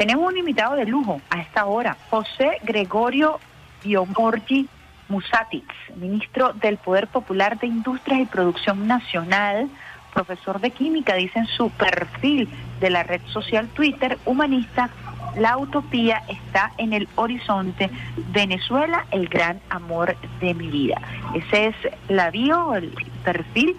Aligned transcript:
Tenemos 0.00 0.32
un 0.32 0.38
invitado 0.38 0.76
de 0.76 0.86
lujo 0.86 1.20
a 1.28 1.42
esta 1.42 1.66
hora, 1.66 1.94
José 2.08 2.56
Gregorio 2.62 3.38
Biomorgi 3.84 4.66
Musatix, 5.10 5.66
ministro 5.94 6.54
del 6.54 6.78
Poder 6.78 7.06
Popular 7.06 7.58
de 7.58 7.66
Industrias 7.66 8.20
y 8.20 8.24
Producción 8.24 8.86
Nacional, 8.86 9.68
profesor 10.14 10.58
de 10.58 10.70
química, 10.70 11.16
dice 11.16 11.40
en 11.40 11.46
su 11.48 11.68
perfil 11.68 12.48
de 12.80 12.88
la 12.88 13.02
red 13.02 13.20
social 13.26 13.68
Twitter, 13.74 14.16
humanista, 14.24 14.88
la 15.36 15.58
utopía 15.58 16.22
está 16.28 16.72
en 16.78 16.94
el 16.94 17.06
horizonte. 17.16 17.90
Venezuela, 18.32 19.04
el 19.10 19.28
gran 19.28 19.60
amor 19.68 20.16
de 20.40 20.54
mi 20.54 20.68
vida. 20.68 20.98
Ese 21.34 21.66
es 21.66 21.76
la 22.08 22.30
bio, 22.30 22.74
el 22.74 22.90
perfil 23.22 23.76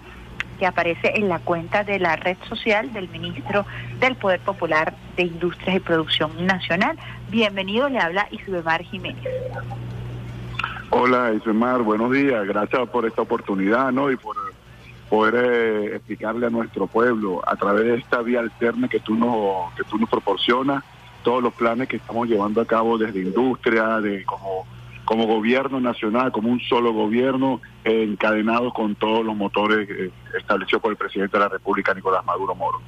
que 0.62 0.68
aparece 0.68 1.10
en 1.16 1.28
la 1.28 1.40
cuenta 1.40 1.82
de 1.82 1.98
la 1.98 2.14
red 2.14 2.36
social 2.48 2.92
del 2.92 3.08
ministro 3.08 3.66
del 3.98 4.14
Poder 4.14 4.38
Popular 4.38 4.94
de 5.16 5.24
Industrias 5.24 5.74
y 5.74 5.80
Producción 5.80 6.46
Nacional. 6.46 6.96
Bienvenido, 7.30 7.88
le 7.88 7.98
habla 7.98 8.28
Isbemar 8.30 8.80
Jiménez. 8.84 9.26
Hola 10.90 11.32
Isbemar, 11.32 11.82
buenos 11.82 12.12
días, 12.12 12.46
gracias 12.46 12.88
por 12.90 13.04
esta 13.06 13.22
oportunidad 13.22 13.90
¿no? 13.90 14.08
y 14.12 14.16
por 14.16 14.36
poder 15.10 15.34
eh, 15.34 15.96
explicarle 15.96 16.46
a 16.46 16.50
nuestro 16.50 16.86
pueblo 16.86 17.42
a 17.44 17.56
través 17.56 17.84
de 17.84 17.94
esta 17.96 18.22
vía 18.22 18.38
alterna 18.38 18.86
que 18.86 19.00
tú 19.00 19.16
nos, 19.16 19.74
que 19.74 19.82
tú 19.82 19.98
nos 19.98 20.08
proporcionas 20.08 20.84
todos 21.24 21.42
los 21.42 21.52
planes 21.54 21.88
que 21.88 21.96
estamos 21.96 22.28
llevando 22.28 22.60
a 22.60 22.66
cabo 22.66 22.98
desde 22.98 23.18
industria, 23.18 23.98
de 24.00 24.24
como 24.24 24.64
como 25.12 25.26
gobierno 25.26 25.78
nacional, 25.78 26.32
como 26.32 26.48
un 26.48 26.58
solo 26.60 26.94
gobierno, 26.94 27.60
encadenados 27.84 28.72
con 28.72 28.94
todos 28.94 29.22
los 29.22 29.36
motores 29.36 29.86
eh, 29.90 30.10
establecidos 30.38 30.80
por 30.80 30.90
el 30.90 30.96
presidente 30.96 31.36
de 31.36 31.42
la 31.42 31.50
República, 31.50 31.92
Nicolás 31.92 32.24
Maduro 32.24 32.54
Moro. 32.54 32.80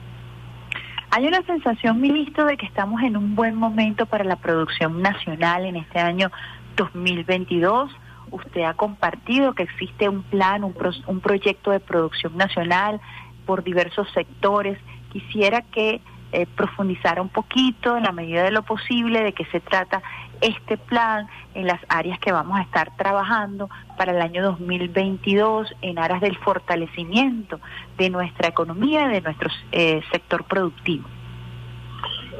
Hay 1.10 1.26
una 1.26 1.42
sensación, 1.42 2.00
ministro, 2.00 2.46
de 2.46 2.56
que 2.56 2.64
estamos 2.64 3.02
en 3.02 3.18
un 3.18 3.34
buen 3.34 3.54
momento 3.54 4.06
para 4.06 4.24
la 4.24 4.36
producción 4.36 5.02
nacional 5.02 5.66
en 5.66 5.76
este 5.76 5.98
año 5.98 6.30
2022. 6.76 7.90
Usted 8.30 8.62
ha 8.62 8.72
compartido 8.72 9.52
que 9.52 9.64
existe 9.64 10.08
un 10.08 10.22
plan, 10.22 10.64
un, 10.64 10.74
un 11.06 11.20
proyecto 11.20 11.72
de 11.72 11.80
producción 11.80 12.38
nacional 12.38 13.02
por 13.44 13.64
diversos 13.64 14.08
sectores. 14.14 14.78
Quisiera 15.12 15.60
que 15.60 16.00
eh, 16.32 16.46
profundizar 16.46 17.20
un 17.20 17.28
poquito 17.28 17.96
en 17.96 18.02
la 18.02 18.10
medida 18.10 18.42
de 18.42 18.50
lo 18.50 18.62
posible 18.62 19.22
de 19.22 19.34
qué 19.34 19.44
se 19.52 19.60
trata 19.60 20.02
este 20.40 20.76
plan 20.76 21.26
en 21.54 21.66
las 21.66 21.80
áreas 21.88 22.18
que 22.18 22.32
vamos 22.32 22.58
a 22.58 22.62
estar 22.62 22.96
trabajando 22.96 23.68
para 23.96 24.12
el 24.12 24.20
año 24.20 24.42
2022 24.42 25.74
en 25.82 25.98
aras 25.98 26.20
del 26.20 26.36
fortalecimiento 26.38 27.60
de 27.96 28.10
nuestra 28.10 28.48
economía, 28.48 29.08
de 29.08 29.20
nuestro 29.20 29.50
eh, 29.72 30.02
sector 30.12 30.44
productivo. 30.44 31.08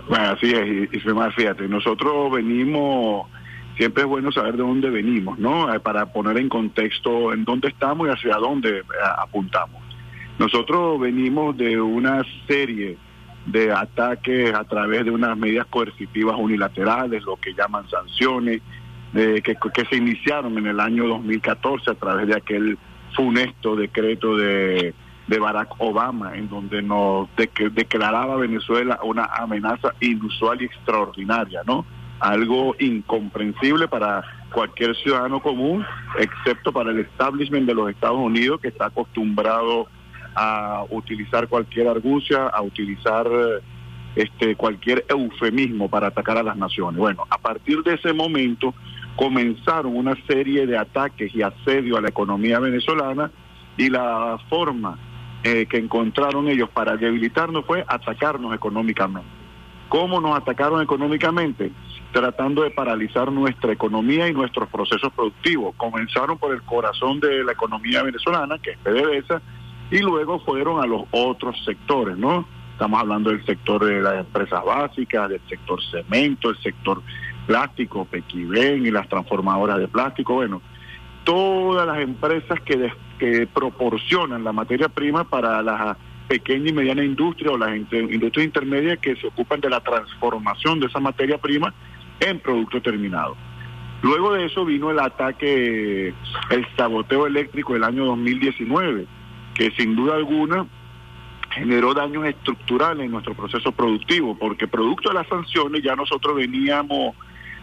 Bueno, 0.09 0.31
así 0.31 0.51
es, 0.51 0.93
y, 0.93 0.99
fíjate, 0.99 1.69
nosotros 1.69 2.31
venimos, 2.33 3.27
siempre 3.77 4.03
es 4.03 4.09
bueno 4.09 4.31
saber 4.33 4.57
de 4.57 4.63
dónde 4.63 4.91
venimos, 4.91 5.39
¿no? 5.39 5.73
Eh, 5.73 5.81
para 5.81 6.13
poner 6.13 6.37
en 6.39 6.49
contexto 6.49 7.33
en 7.33 7.45
dónde 7.45 7.69
estamos 7.69 8.09
y 8.09 8.11
hacia 8.11 8.37
dónde 8.37 8.83
apuntamos. 9.19 9.83
Nosotros 10.39 11.01
venimos 11.01 11.57
de 11.57 11.81
una 11.81 12.23
serie 12.47 12.99
de 13.47 13.73
ataques 13.73 14.55
a 14.55 14.65
través 14.65 15.05
de 15.05 15.11
unas 15.11 15.37
medidas 15.37 15.67
coercitivas 15.67 16.37
unilaterales, 16.39 17.23
lo 17.25 17.37
que 17.37 17.55
llaman 17.55 17.89
sanciones, 17.89 18.63
de, 19.13 19.43
que, 19.43 19.55
que 19.55 19.85
se 19.87 19.97
iniciaron 19.97 20.59
en 20.59 20.67
el 20.67 20.81
año 20.81 21.07
2014 21.07 21.91
a 21.91 21.95
través 21.95 22.27
de 22.27 22.37
aquel 22.37 22.79
funesto 23.15 23.77
decreto 23.77 24.37
de, 24.37 24.95
de 25.27 25.39
Barack 25.39 25.75
Obama, 25.79 26.37
en 26.37 26.49
donde 26.49 26.83
nos 26.83 27.29
declaraba 27.37 28.37
Venezuela 28.37 28.99
una 29.03 29.25
amenaza 29.25 29.95
inusual 30.01 30.61
y 30.63 30.67
extraordinaria, 30.67 31.63
¿no? 31.67 31.87
Algo 32.21 32.75
incomprensible 32.79 33.89
para 33.89 34.25
cualquier 34.53 34.95
ciudadano 34.97 35.41
común, 35.41 35.85
excepto 36.19 36.73
para 36.73 36.91
el 36.91 37.01
establishment 37.01 37.67
de 37.67 37.75
los 37.75 37.91
Estados 37.91 38.19
Unidos, 38.19 38.61
que 38.61 38.69
está 38.69 38.87
acostumbrado 38.87 39.89
utilizar 40.91 41.49
cualquier 41.49 41.89
argucia, 41.89 42.47
a 42.47 42.63
utilizar 42.63 43.27
este 44.17 44.55
cualquier 44.55 45.05
eufemismo 45.09 45.89
para 45.89 46.09
atacar 46.09 46.39
a 46.39 46.43
las 46.43 46.57
naciones. 46.57 46.99
Bueno, 46.99 47.27
a 47.31 47.39
partir 47.39 47.83
de 47.83 47.95
ese 47.95 48.13
momento 48.13 48.75
comenzaron 49.17 49.97
una 49.97 50.15
serie 50.27 50.67
de 50.67 50.77
ataques 50.77 51.35
y 51.35 51.43
asedio 51.43 51.97
a 51.97 52.01
la 52.01 52.09
economía 52.09 52.59
venezolana 52.59 53.31
y 53.77 53.91
la 53.91 54.39
forma 54.49 54.99
eh, 55.43 55.67
que 55.67 55.79
encontraron 55.79 56.49
ellos 56.49 56.69
para 56.71 56.97
debilitarnos 56.97 57.65
fue 57.67 57.85
atacarnos 57.87 58.55
económicamente. 58.55 59.29
¿Cómo 59.89 60.21
nos 60.21 60.37
atacaron 60.37 60.81
económicamente? 60.81 61.71
Tratando 62.13 62.63
de 62.63 62.71
paralizar 62.71 63.31
nuestra 63.31 63.73
economía 63.73 64.29
y 64.29 64.33
nuestros 64.33 64.69
procesos 64.69 65.13
productivos. 65.13 65.75
Comenzaron 65.77 66.39
por 66.39 66.55
el 66.55 66.63
corazón 66.63 67.21
de 67.21 67.45
la 67.45 67.53
economía 67.53 68.03
venezolana, 68.03 68.59
que 68.59 68.71
es 68.71 68.79
PDVSA, 68.79 69.43
y 69.91 69.99
luego 69.99 70.41
fueron 70.41 70.83
a 70.83 70.87
los 70.87 71.03
otros 71.11 71.57
sectores, 71.65 72.17
¿no? 72.17 72.47
Estamos 72.73 73.01
hablando 73.01 73.31
del 73.31 73.45
sector 73.45 73.85
de 73.85 74.01
las 74.01 74.17
empresas 74.17 74.65
básicas, 74.65 75.29
del 75.29 75.41
sector 75.49 75.81
cemento, 75.91 76.51
el 76.51 76.59
sector 76.59 77.03
plástico, 77.47 78.05
Pequibén 78.05 78.87
y 78.87 78.91
las 78.91 79.09
transformadoras 79.09 79.79
de 79.79 79.89
plástico, 79.89 80.35
bueno, 80.35 80.61
todas 81.25 81.87
las 81.87 81.99
empresas 81.99 82.61
que, 82.63 82.93
que 83.19 83.47
proporcionan 83.47 84.43
la 84.43 84.53
materia 84.53 84.89
prima 84.89 85.25
para 85.25 85.63
la 85.63 85.97
pequeña 86.27 86.71
y 86.71 86.73
mediana 86.73 87.05
industria 87.05 87.53
o 87.53 87.59
las 87.59 87.77
industrias 87.77 88.47
intermedias 88.47 88.99
que 88.99 89.15
se 89.17 89.27
ocupan 89.27 89.61
de 89.61 89.71
la 89.71 89.81
transformación 89.81 90.81
de 90.81 90.87
esa 90.87 91.01
materia 91.01 91.39
prima 91.39 91.73
en 92.21 92.41
producto 92.41 92.81
terminado. 92.81 93.37
Luego 94.03 94.33
de 94.33 94.47
eso 94.47 94.65
vino 94.65 94.91
el 94.91 94.99
ataque, 94.99 96.13
el 96.51 96.67
saboteo 96.77 97.27
eléctrico 97.27 97.75
del 97.75 97.85
año 97.85 98.05
2019 98.07 99.07
que 99.55 99.71
sin 99.73 99.95
duda 99.95 100.17
alguna 100.17 100.67
generó 101.51 101.95
daños 101.95 102.27
estructurales 102.27 103.05
en 103.05 103.13
nuestro 103.13 103.35
proceso 103.35 103.71
productivo, 103.73 104.37
porque 104.37 104.67
producto 104.67 105.11
de 105.11 105.15
las 105.15 105.29
sanciones 105.29 105.83
ya 105.83 105.95
nosotros 105.95 106.37
veníamos 106.37 107.15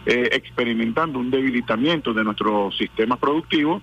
eh, 0.06 0.30
experimentando 0.32 1.18
un 1.18 1.30
debilitamiento 1.30 2.12
de 2.14 2.24
nuestro 2.24 2.70
sistema 2.72 3.16
productivo. 3.16 3.82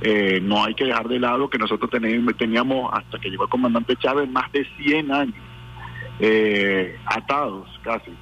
Eh, 0.00 0.40
no 0.40 0.64
hay 0.64 0.74
que 0.74 0.84
dejar 0.84 1.08
de 1.08 1.18
lado 1.18 1.50
que 1.50 1.58
nosotros 1.58 1.90
teníamos, 1.90 2.36
teníamos 2.36 2.90
hasta 2.92 3.18
que 3.18 3.28
llegó 3.28 3.44
el 3.44 3.50
comandante 3.50 3.96
Chávez 3.96 4.30
más 4.30 4.50
de 4.52 4.64
100 4.76 5.12
años 5.12 5.34
eh, 6.20 6.96
atados 7.04 7.68
casi 7.82 8.12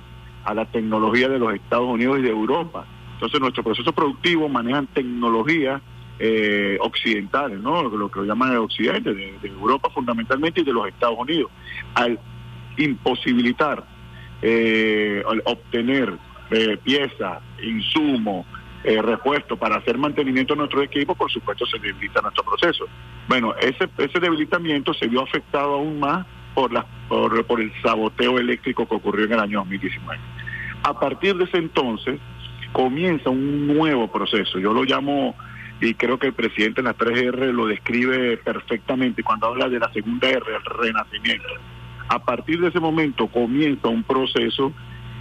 a 0.45 0.55
la 0.55 0.65
tecnología 0.65 1.29
de 1.29 1.39
los 1.39 1.55
Estados 1.55 1.87
Unidos 1.87 2.19
y 2.19 2.23
de 2.23 2.31
Europa. 2.31 2.87
Entonces 3.15 3.41
nuestro 3.41 3.63
proceso 3.63 3.93
productivo 3.93 4.49
manejan 4.49 4.87
tecnología 4.87 5.83
eh, 6.19 6.78
occidentales, 6.81 7.60
¿no? 7.60 7.82
Lo 7.82 8.10
que 8.10 8.21
llaman 8.21 8.53
el 8.53 8.59
occidente, 8.59 9.15
de, 9.15 9.38
Europa 9.44 9.91
fundamentalmente 9.91 10.60
y 10.60 10.65
de 10.65 10.72
los 10.72 10.88
Estados 10.88 11.19
Unidos. 11.19 11.50
Al 11.94 12.19
imposibilitar 12.77 13.84
eh, 14.43 15.22
obtener 15.44 16.12
eh, 16.50 16.77
piezas, 16.82 17.41
insumos, 17.62 18.47
eh, 18.84 19.03
repuestos 19.03 19.59
para 19.59 19.77
hacer 19.77 19.99
mantenimiento 19.99 20.54
de 20.54 20.59
nuestro 20.59 20.82
equipo, 20.82 21.15
por 21.15 21.31
supuesto 21.31 21.66
se 21.66 21.78
debilita 21.78 22.21
nuestro 22.21 22.44
proceso. 22.44 22.87
Bueno, 23.28 23.54
ese, 23.56 23.88
ese 23.98 24.21
debilitamiento 24.21 24.94
se 24.94 25.09
vio 25.09 25.22
afectado 25.22 25.75
aún 25.75 25.98
más 25.98 26.25
por, 26.54 26.72
la, 26.72 26.87
por, 27.09 27.44
por 27.47 27.60
el 27.60 27.72
saboteo 27.83 28.38
eléctrico 28.38 28.87
que 28.87 28.94
ocurrió 28.94 29.25
en 29.25 29.33
el 29.33 29.41
año 29.41 29.59
2019. 29.59 30.21
A 30.84 31.00
partir 31.00 31.37
de 31.37 31.44
ese 31.44 31.59
entonces 31.59 32.21
comienza 32.72 33.28
un 33.28 33.66
nuevo 33.66 34.06
proceso, 34.06 34.59
yo 34.59 34.72
lo 34.72 34.84
llamo 34.84 35.34
y 35.81 35.95
creo 35.95 36.19
que 36.19 36.29
el 36.29 36.33
presidente 36.33 36.81
en 36.81 36.87
la 36.87 36.97
3R 36.97 37.53
lo 37.53 37.67
describe 37.67 38.37
perfectamente 38.39 39.23
cuando 39.23 39.49
habla 39.49 39.69
de 39.69 39.79
la 39.79 39.93
segunda 39.93 40.29
R, 40.29 40.41
el 40.55 40.65
renacimiento. 40.65 41.49
A 42.09 42.19
partir 42.19 42.61
de 42.61 42.69
ese 42.69 42.81
momento 42.81 43.27
comienza 43.27 43.89
un 43.89 44.03
proceso 44.03 44.73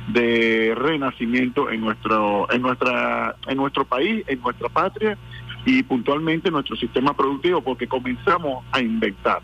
de 0.08 0.74
renacimiento 0.76 1.72
en 1.72 1.82
nuestro 1.82 2.50
en 2.52 2.62
nuestra 2.62 3.36
en 3.48 3.58
nuestro 3.58 3.86
país, 3.86 4.24
en 4.28 4.40
nuestra 4.40 4.70
patria 4.70 5.18
y 5.66 5.82
puntualmente 5.82 6.50
en 6.50 6.54
nuestro 6.54 6.76
sistema 6.76 7.16
productivo 7.16 7.62
porque 7.62 7.88
comenzamos 7.88 8.64
a 8.72 8.82
inventar, 8.82 9.42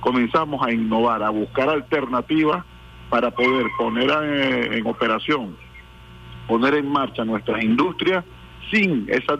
comenzamos 0.00 0.66
a 0.66 0.72
innovar, 0.72 1.22
a 1.22 1.28
buscar 1.28 1.68
alternativas 1.68 2.64
para 3.10 3.30
poder 3.30 3.66
poner 3.76 4.10
en 4.72 4.86
operación, 4.86 5.56
poner 6.46 6.74
en 6.74 6.90
marcha 6.90 7.24
nuestras 7.24 7.62
industrias 7.62 8.24
sin 8.70 9.06
esa 9.08 9.36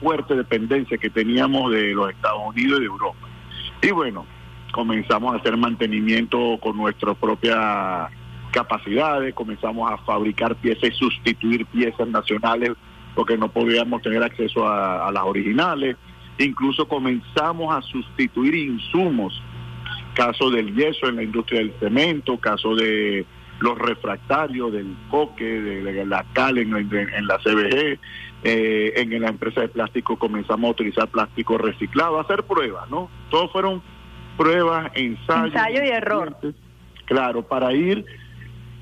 fuerte 0.00 0.34
dependencia 0.34 0.98
que 0.98 1.10
teníamos 1.10 1.72
de 1.72 1.94
los 1.94 2.10
Estados 2.10 2.42
Unidos 2.48 2.78
y 2.78 2.80
de 2.80 2.86
Europa. 2.86 3.28
Y 3.82 3.90
bueno, 3.90 4.26
comenzamos 4.72 5.34
a 5.34 5.38
hacer 5.38 5.56
mantenimiento 5.56 6.58
con 6.60 6.76
nuestras 6.76 7.16
propias 7.16 8.10
capacidades, 8.50 9.34
comenzamos 9.34 9.90
a 9.90 9.98
fabricar 9.98 10.56
piezas 10.56 10.90
y 10.90 10.92
sustituir 10.92 11.66
piezas 11.66 12.08
nacionales 12.08 12.72
porque 13.14 13.36
no 13.38 13.48
podíamos 13.48 14.02
tener 14.02 14.22
acceso 14.22 14.68
a, 14.68 15.10
las 15.10 15.22
originales. 15.24 15.96
Incluso 16.38 16.86
comenzamos 16.86 17.74
a 17.74 17.80
sustituir 17.80 18.54
insumos, 18.54 19.42
caso 20.14 20.50
del 20.50 20.74
yeso 20.74 21.08
en 21.08 21.16
la 21.16 21.22
industria 21.22 21.60
del 21.60 21.72
cemento, 21.80 22.36
caso 22.38 22.74
de 22.74 23.24
los 23.60 23.78
refractarios 23.78 24.72
del 24.72 24.96
coque, 25.10 25.44
de, 25.44 26.06
la 26.06 26.24
cal 26.32 26.58
en, 26.58 26.70
la 27.26 27.38
CBG, 27.38 27.98
eh, 28.44 28.92
en 28.96 29.20
la 29.20 29.28
empresa 29.28 29.62
de 29.62 29.68
plástico 29.68 30.18
comenzamos 30.18 30.68
a 30.68 30.70
utilizar 30.72 31.08
plástico 31.08 31.56
reciclado, 31.58 32.18
a 32.18 32.22
hacer 32.22 32.42
pruebas, 32.44 32.88
¿no? 32.90 33.10
Todos 33.30 33.50
fueron 33.52 33.82
pruebas, 34.36 34.90
ensayos. 34.94 35.54
Ensayo 35.54 35.84
y 35.84 35.88
error. 35.88 36.36
Claro, 37.06 37.42
para 37.42 37.72
ir... 37.72 38.04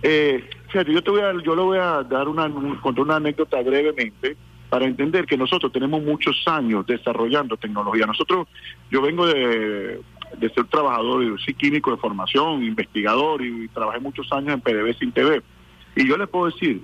Eh, 0.03 0.51
fíjate, 0.69 0.93
yo 0.93 1.03
te 1.03 1.11
voy 1.11 1.21
a, 1.23 1.33
yo 1.43 1.57
le 1.57 1.63
voy 1.63 1.79
a 1.79 2.03
dar 2.03 2.29
una, 2.29 2.51
contar 2.83 3.05
una 3.05 3.17
anécdota 3.17 3.63
brevemente 3.63 4.37
para 4.69 4.87
entender 4.87 5.25
que 5.25 5.37
nosotros 5.37 5.71
tenemos 5.71 6.03
muchos 6.03 6.43
años 6.47 6.85
desarrollando 6.85 7.57
tecnología. 7.57 8.07
Nosotros, 8.07 8.49
yo 8.91 9.01
vengo 9.01 9.25
de, 9.27 10.01
de 10.39 10.51
ser 10.51 10.65
trabajador, 10.67 11.41
sí, 11.41 11.55
químico 11.55 11.91
de 11.91 11.97
formación, 11.97 12.63
investigador 12.63 13.43
y, 13.43 13.69
trabajé 13.69 14.01
muchos 14.01 14.31
años 14.33 14.55
en 14.55 14.61
PDB 14.61 14.97
sin 14.99 15.13
TV. 15.13 15.43
Y 15.97 16.09
yo 16.09 16.17
le 16.17 16.27
puedo 16.27 16.47
decir 16.47 16.83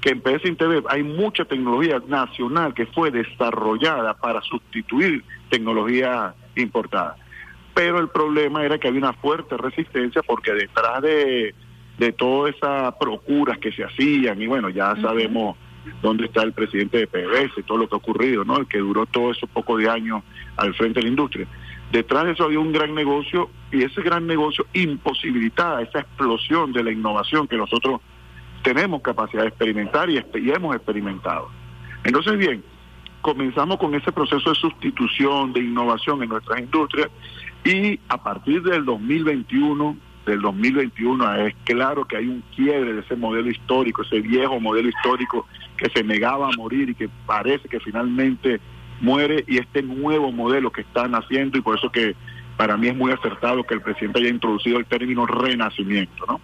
que 0.00 0.10
en 0.10 0.20
PDB 0.20 0.42
sin 0.42 0.56
TV 0.56 0.82
hay 0.88 1.02
mucha 1.02 1.44
tecnología 1.44 2.02
nacional 2.06 2.74
que 2.74 2.86
fue 2.86 3.10
desarrollada 3.10 4.14
para 4.14 4.40
sustituir 4.42 5.24
tecnología 5.50 6.34
importada. 6.56 7.16
Pero 7.74 7.98
el 7.98 8.08
problema 8.08 8.64
era 8.64 8.78
que 8.78 8.88
había 8.88 9.00
una 9.00 9.12
fuerte 9.14 9.56
resistencia 9.56 10.22
porque 10.22 10.52
detrás 10.52 11.02
de, 11.02 11.54
de 11.98 12.12
todas 12.12 12.54
esas 12.54 12.94
procuras 12.96 13.58
que 13.58 13.72
se 13.72 13.84
hacían, 13.84 14.40
y 14.40 14.46
bueno, 14.46 14.68
ya 14.68 14.94
sabemos 14.96 15.56
dónde 16.00 16.26
está 16.26 16.42
el 16.42 16.52
presidente 16.52 16.98
de 16.98 17.50
y 17.56 17.62
todo 17.62 17.78
lo 17.78 17.88
que 17.88 17.94
ha 17.94 17.98
ocurrido, 17.98 18.44
¿no? 18.44 18.58
El 18.58 18.66
que 18.66 18.78
duró 18.78 19.06
todo 19.06 19.32
esos 19.32 19.48
pocos 19.50 19.78
de 19.78 19.88
años 19.88 20.22
al 20.56 20.74
frente 20.74 21.00
de 21.00 21.04
la 21.04 21.10
industria. 21.10 21.46
Detrás 21.92 22.24
de 22.24 22.32
eso 22.32 22.44
había 22.44 22.58
un 22.58 22.72
gran 22.72 22.94
negocio 22.94 23.50
y 23.70 23.82
ese 23.82 24.00
gran 24.00 24.26
negocio 24.26 24.64
imposibilitaba 24.72 25.82
esa 25.82 26.00
explosión 26.00 26.72
de 26.72 26.82
la 26.82 26.90
innovación 26.90 27.46
que 27.46 27.58
nosotros 27.58 28.00
tenemos 28.62 29.02
capacidad 29.02 29.42
de 29.42 29.48
experimentar 29.48 30.08
y, 30.08 30.16
hemos 30.50 30.74
experimentado. 30.74 31.50
Entonces, 32.04 32.38
bien, 32.38 32.64
comenzamos 33.20 33.76
con 33.76 33.94
ese 33.94 34.10
proceso 34.10 34.50
de 34.50 34.56
sustitución, 34.56 35.52
de 35.52 35.60
innovación 35.60 36.22
en 36.22 36.30
nuestras 36.30 36.60
industrias 36.60 37.10
y 37.62 38.00
a 38.08 38.16
partir 38.16 38.62
del 38.62 38.86
2021, 38.86 39.94
del 40.24 40.40
2021 40.40 41.34
es 41.46 41.54
claro 41.64 42.06
que 42.06 42.16
hay 42.16 42.26
un 42.26 42.42
quiebre 42.56 42.94
de 42.94 43.00
ese 43.00 43.16
modelo 43.16 43.50
histórico, 43.50 44.00
ese 44.00 44.20
viejo 44.20 44.58
modelo 44.60 44.88
histórico 44.88 45.46
que 45.76 45.90
se 45.90 46.02
negaba 46.02 46.48
a 46.48 46.56
morir 46.56 46.88
y 46.88 46.94
que 46.94 47.10
parece 47.26 47.68
que 47.68 47.80
finalmente 47.80 48.60
muere 49.02 49.44
y 49.46 49.58
este 49.58 49.82
nuevo 49.82 50.32
modelo 50.32 50.70
que 50.70 50.80
están 50.80 51.14
haciendo 51.14 51.58
y 51.58 51.60
por 51.60 51.76
eso 51.76 51.90
que 51.90 52.14
para 52.56 52.76
mí 52.76 52.88
es 52.88 52.96
muy 52.96 53.12
acertado 53.12 53.64
que 53.64 53.74
el 53.74 53.82
presidente 53.82 54.20
haya 54.20 54.28
introducido 54.28 54.78
el 54.78 54.86
término 54.86 55.26
renacimiento, 55.26 56.24
¿no? 56.26 56.40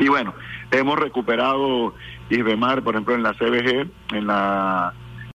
Y 0.00 0.08
bueno, 0.08 0.34
hemos 0.70 0.98
recuperado 0.98 1.94
ISBEMAR, 2.30 2.82
por 2.82 2.94
ejemplo, 2.94 3.14
en 3.14 3.22
la 3.22 3.34
CBG, 3.34 3.90
en 4.14 4.26
las 4.26 4.94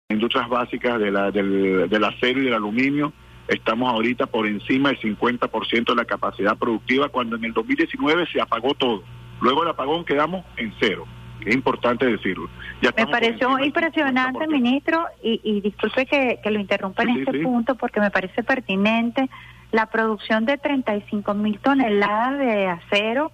industrias 0.08 0.48
básicas 0.48 0.98
de 0.98 1.10
la, 1.10 1.30
del, 1.30 1.88
del 1.88 2.04
acero 2.04 2.40
y 2.40 2.44
del 2.44 2.54
aluminio, 2.54 3.12
estamos 3.46 3.90
ahorita 3.90 4.26
por 4.26 4.46
encima 4.46 4.90
del 4.90 5.00
50% 5.00 5.84
de 5.84 5.94
la 5.94 6.04
capacidad 6.04 6.58
productiva, 6.58 7.08
cuando 7.08 7.36
en 7.36 7.44
el 7.44 7.52
2019 7.52 8.26
se 8.32 8.40
apagó 8.40 8.74
todo. 8.74 9.02
Luego 9.40 9.60
del 9.60 9.70
apagón 9.70 10.04
quedamos 10.04 10.44
en 10.56 10.74
cero 10.80 11.06
es 11.48 11.54
importante 11.54 12.06
decirlo. 12.06 12.48
Me 12.96 13.06
pareció 13.06 13.58
impresionante, 13.58 14.46
ministro, 14.46 15.06
y, 15.22 15.60
disculpe 15.60 16.06
que, 16.06 16.38
lo 16.50 16.58
interrumpa 16.58 17.02
en 17.02 17.18
este 17.20 17.40
punto 17.40 17.74
porque 17.74 18.00
me 18.00 18.10
parece 18.10 18.42
pertinente 18.42 19.28
la 19.72 19.86
producción 19.86 20.44
de 20.44 20.56
35 20.58 21.34
mil 21.34 21.58
toneladas 21.58 22.38
de 22.38 22.66
acero 22.68 23.32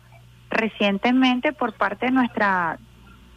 recientemente 0.50 1.52
por 1.52 1.72
parte 1.74 2.06
de 2.06 2.12
nuestra 2.12 2.78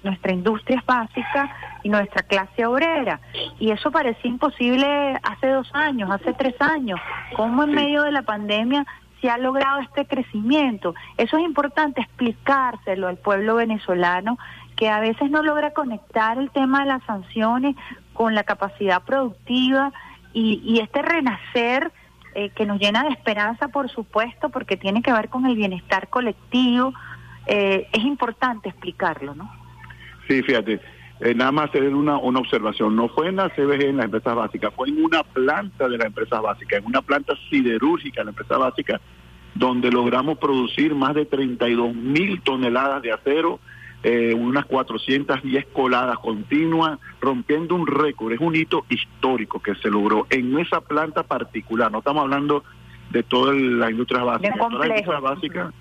nuestra 0.04 0.32
industria 0.32 0.82
básica 0.86 1.54
y 1.84 1.90
nuestra 1.90 2.22
clase 2.24 2.66
obrera. 2.66 3.20
Y 3.60 3.72
eso 3.72 3.92
parecía 3.92 4.30
imposible 4.30 5.18
hace 5.22 5.48
dos 5.48 5.70
años, 5.74 6.10
hace 6.10 6.34
tres 6.34 6.56
años. 6.62 7.00
¿Cómo 7.36 7.64
en 7.64 7.72
medio 7.72 8.04
de 8.04 8.12
la 8.12 8.22
pandemia 8.22 8.86
se 9.22 9.30
ha 9.30 9.38
logrado 9.38 9.80
este 9.82 10.06
crecimiento. 10.06 10.94
Eso 11.18 11.38
es 11.38 11.44
importante 11.44 12.02
explicárselo 12.02 13.08
al 13.08 13.18
pueblo 13.18 13.56
venezolano 13.56 14.38
que 14.78 14.90
a 14.90 15.02
veces 15.02 15.30
no 15.30 15.44
logra 15.44 15.72
conectar 15.72 16.38
el 16.38 16.50
tema 16.52 16.82
de 16.82 16.86
las 16.86 17.04
sanciones 17.04 17.76
con 18.14 18.36
la 18.36 18.44
capacidad 18.44 19.04
productiva 19.04 19.92
y, 20.34 20.80
este 20.82 21.02
renacer 21.02 21.92
eh, 22.36 22.52
que 22.52 22.68
nos 22.68 22.80
llena 22.80 23.04
de 23.04 23.10
esperanza, 23.10 23.70
por 23.70 23.90
supuesto, 23.90 24.50
porque 24.50 24.78
tiene 24.78 25.02
que 25.02 25.12
ver 25.12 25.30
con 25.30 25.48
el 25.48 25.56
bienestar 25.56 26.10
colectivo. 26.10 26.94
Eh, 27.48 27.88
es 27.92 28.04
importante 28.04 28.70
explicarlo, 28.70 29.34
¿no? 29.34 29.52
Sí, 30.28 30.44
fíjate, 30.44 30.80
eh, 31.22 31.34
nada 31.34 31.52
más 31.52 31.70
hacer 31.70 31.96
una, 31.96 32.18
una 32.18 32.40
observación. 32.40 32.96
No 32.96 33.10
fue 33.10 33.30
en 33.30 33.38
la 33.38 33.50
CBG, 33.50 33.86
en 33.86 33.98
las 33.98 34.06
empresas 34.06 34.36
básicas, 34.36 34.72
fue 34.76 34.90
en 34.90 35.04
una 35.04 35.24
planta 35.24 35.90
de 35.90 35.98
las 35.98 36.06
empresas 36.06 36.40
básicas, 36.40 36.80
en 36.80 36.86
una 36.86 37.02
planta 37.02 37.34
siderúrgica 37.50 38.22
de 38.22 38.26
la 38.26 38.32
empresa 38.32 38.58
básica, 38.58 39.02
donde 39.56 39.90
logramos 39.90 40.38
producir 40.38 40.94
más 40.94 41.16
de 41.16 41.26
32 41.26 41.96
mil 41.96 42.42
toneladas 42.42 43.02
de 43.02 43.12
acero, 43.12 43.60
eh, 44.10 44.34
unas 44.34 44.66
410 44.68 45.66
coladas 45.74 46.18
continuas, 46.20 46.98
rompiendo 47.20 47.76
un 47.76 47.86
récord. 47.86 48.32
Es 48.32 48.40
un 48.40 48.56
hito 48.56 48.86
histórico 48.88 49.60
que 49.60 49.76
se 49.76 49.90
logró 49.90 50.26
en 50.30 50.58
esa 50.60 50.80
planta 50.80 51.24
particular. 51.24 51.92
No 51.92 51.98
estamos 51.98 52.24
hablando 52.24 52.64
de 53.10 53.24
toda 53.24 53.54
la 53.54 53.92
industria 53.92 54.24
básica. 54.24 54.54
De 54.54 54.58
toda 54.58 54.80
la 54.80 54.88
industria 54.88 55.20
básica, 55.20 55.74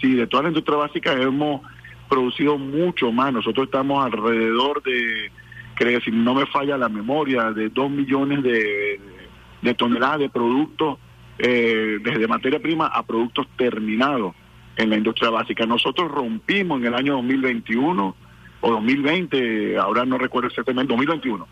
sí, 0.00 0.14
de 0.14 0.28
toda 0.28 0.44
la 0.44 0.48
industria 0.50 0.76
básica 0.76 1.12
hemos 1.14 1.62
producido 2.08 2.56
mucho 2.56 3.10
más. 3.10 3.32
Nosotros 3.32 3.66
estamos 3.66 4.04
alrededor 4.04 4.80
de, 4.84 5.32
creo, 5.74 6.00
si 6.02 6.12
no 6.12 6.34
me 6.34 6.46
falla 6.46 6.78
la 6.78 6.88
memoria, 6.88 7.50
de 7.50 7.68
dos 7.68 7.90
millones 7.90 8.44
de, 8.44 9.74
toneladas 9.74 10.20
de 10.20 10.28
productos, 10.28 10.98
eh, 11.36 11.98
desde 12.00 12.28
materia 12.28 12.60
prima 12.60 12.86
a 12.86 13.02
productos 13.02 13.48
terminados 13.56 14.36
en 14.76 14.90
la 14.90 14.96
industria 14.96 15.30
básica. 15.30 15.66
Nosotros 15.66 16.10
rompimos 16.10 16.80
en 16.80 16.86
el 16.86 16.94
año 16.94 17.14
2021 17.14 18.16
o 18.60 18.70
2020, 18.70 19.78
ahora 19.78 20.04
no 20.04 20.18
recuerdo 20.18 20.48
exactamente, 20.48 20.92
2021, 20.92 21.46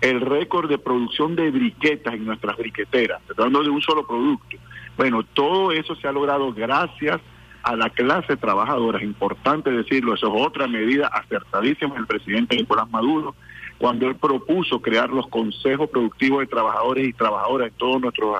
el 0.00 0.20
récord 0.20 0.68
de 0.68 0.78
producción 0.78 1.36
de 1.36 1.50
briquetas 1.50 2.14
en 2.14 2.24
nuestras 2.24 2.56
briqueteras, 2.56 3.20
hablando 3.30 3.62
de 3.62 3.70
un 3.70 3.82
solo 3.82 4.06
producto. 4.06 4.56
Bueno, 4.96 5.22
todo 5.22 5.72
eso 5.72 5.94
se 5.96 6.06
ha 6.08 6.12
logrado 6.12 6.52
gracias 6.52 7.20
a 7.62 7.76
la 7.76 7.90
clase 7.90 8.36
trabajadora. 8.36 8.98
Es 8.98 9.04
importante 9.04 9.70
decirlo, 9.70 10.14
eso 10.14 10.26
es 10.26 10.42
otra 10.46 10.66
medida 10.66 11.06
acertadísima 11.08 11.94
del 11.94 12.06
presidente 12.06 12.56
Nicolás 12.56 12.90
Maduro, 12.90 13.34
cuando 13.78 14.06
él 14.08 14.16
propuso 14.16 14.80
crear 14.80 15.10
los 15.10 15.26
consejos 15.28 15.88
productivos 15.90 16.40
de 16.40 16.46
trabajadores 16.46 17.08
y 17.08 17.12
trabajadoras 17.12 17.68
en 17.68 17.74
todos 17.74 18.00
nuestros 18.00 18.36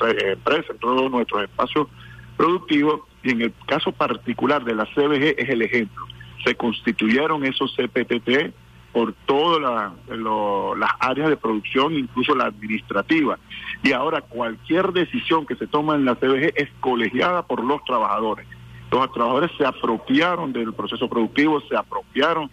empresas, 0.00 0.70
en 0.70 0.78
todos 0.78 1.10
nuestros 1.10 1.42
espacios 1.42 1.88
productivos, 2.36 3.00
y 3.22 3.30
en 3.30 3.42
el 3.42 3.52
caso 3.66 3.92
particular 3.92 4.64
de 4.64 4.74
la 4.74 4.86
CBG 4.86 5.34
es 5.38 5.48
el 5.48 5.62
ejemplo. 5.62 6.06
Se 6.44 6.54
constituyeron 6.54 7.44
esos 7.44 7.74
CPTT 7.76 8.52
por 8.92 9.12
todas 9.26 9.92
las 10.08 10.90
áreas 10.98 11.28
de 11.28 11.36
producción, 11.36 11.94
incluso 11.94 12.34
la 12.34 12.46
administrativa. 12.46 13.38
Y 13.82 13.92
ahora 13.92 14.20
cualquier 14.20 14.92
decisión 14.92 15.46
que 15.46 15.54
se 15.56 15.66
toma 15.66 15.94
en 15.94 16.04
la 16.04 16.16
CBG 16.16 16.52
es 16.56 16.68
colegiada 16.80 17.42
por 17.42 17.62
los 17.62 17.84
trabajadores. 17.84 18.46
Los 18.90 19.12
trabajadores 19.12 19.50
se 19.56 19.64
apropiaron 19.64 20.52
del 20.52 20.72
proceso 20.72 21.08
productivo, 21.08 21.60
se 21.68 21.76
apropiaron 21.76 22.50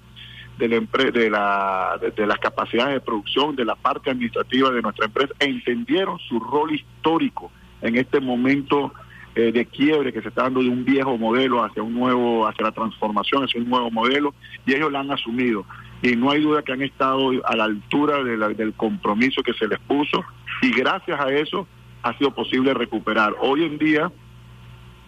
de, 0.60 0.68
la 0.68 1.12
de, 1.12 1.30
la, 1.30 2.00
de, 2.16 2.28
las 2.28 2.38
capacidades 2.40 2.94
de 2.94 3.02
producción, 3.02 3.56
de 3.56 3.66
la 3.66 3.76
parte 3.76 4.12
administrativa 4.12 4.70
de 4.70 4.82
nuestra 4.82 5.06
empresa, 5.06 5.34
e 5.40 5.46
entendieron 5.46 6.20
su 6.20 6.40
rol 6.40 6.74
histórico 6.74 7.52
en 7.82 7.96
este 7.96 8.20
momento 8.20 8.92
eh, 9.38 9.52
de 9.52 9.68
quiebre 9.68 10.12
que 10.12 10.24
se 10.24 10.30
está 10.30 10.42
dando 10.42 10.64
de 10.64 10.70
un 10.70 10.84
viejo 10.84 11.16
modelo 11.16 11.64
hacia 11.64 11.84
un 11.84 11.94
nuevo, 11.94 12.48
hacia 12.48 12.66
la 12.66 12.72
transformación, 12.72 13.44
hacia 13.44 13.62
un 13.62 13.70
nuevo 13.70 13.92
modelo, 13.92 14.34
y 14.66 14.74
ellos 14.74 14.92
la 14.92 15.02
han 15.02 15.12
asumido. 15.12 15.64
Y 16.02 16.16
no 16.16 16.32
hay 16.32 16.42
duda 16.42 16.64
que 16.64 16.72
han 16.72 16.82
estado 16.82 17.30
a 17.46 17.56
la 17.56 17.66
altura 17.66 18.24
del 18.24 18.74
compromiso 18.74 19.44
que 19.44 19.54
se 19.54 19.68
les 19.68 19.78
puso, 19.82 20.26
y 20.64 20.72
gracias 20.72 21.22
a 21.22 21.30
eso 21.30 21.68
ha 22.02 22.18
sido 22.18 22.34
posible 22.34 22.74
recuperar. 22.74 23.36
Hoy 23.40 23.64
en 23.64 23.78
día, 23.78 24.12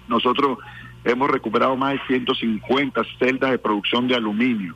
nosotros 0.07 0.59
hemos 1.05 1.31
recuperado 1.31 1.75
más 1.75 1.93
de 1.93 2.01
150 2.05 3.01
celdas 3.17 3.49
de 3.49 3.57
producción 3.57 4.07
de 4.07 4.13
aluminio. 4.13 4.75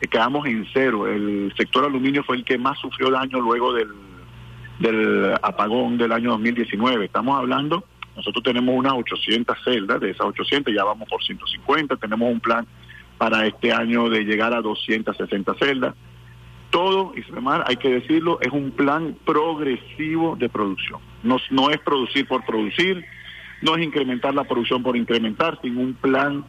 Eh, 0.00 0.06
quedamos 0.06 0.46
en 0.46 0.68
cero. 0.72 1.08
El 1.08 1.52
sector 1.56 1.84
aluminio 1.84 2.22
fue 2.22 2.36
el 2.36 2.44
que 2.44 2.58
más 2.58 2.78
sufrió 2.78 3.10
daño 3.10 3.40
luego 3.40 3.72
del, 3.72 3.88
del 4.78 5.34
apagón 5.42 5.98
del 5.98 6.12
año 6.12 6.30
2019. 6.30 7.06
Estamos 7.06 7.36
hablando 7.36 7.82
nosotros 8.16 8.42
tenemos 8.42 8.74
unas 8.74 8.92
800 8.94 9.56
celdas, 9.64 10.00
de 10.00 10.10
esas 10.10 10.26
800 10.26 10.74
ya 10.74 10.84
vamos 10.84 11.08
por 11.08 11.22
150, 11.22 11.96
tenemos 11.96 12.30
un 12.30 12.40
plan 12.40 12.66
para 13.18 13.46
este 13.46 13.72
año 13.72 14.08
de 14.08 14.24
llegar 14.24 14.54
a 14.54 14.60
260 14.60 15.54
celdas. 15.54 15.94
Todo, 16.70 17.12
Ismar, 17.16 17.64
hay 17.66 17.76
que 17.76 17.88
decirlo, 17.88 18.38
es 18.40 18.52
un 18.52 18.72
plan 18.72 19.16
progresivo 19.24 20.36
de 20.36 20.48
producción. 20.48 21.00
No, 21.22 21.70
es 21.70 21.78
producir 21.78 22.26
por 22.26 22.44
producir, 22.44 23.04
no 23.62 23.76
es 23.76 23.84
incrementar 23.84 24.34
la 24.34 24.44
producción 24.44 24.82
por 24.82 24.96
incrementar, 24.96 25.58
sino 25.62 25.80
un 25.80 25.94
plan 25.94 26.44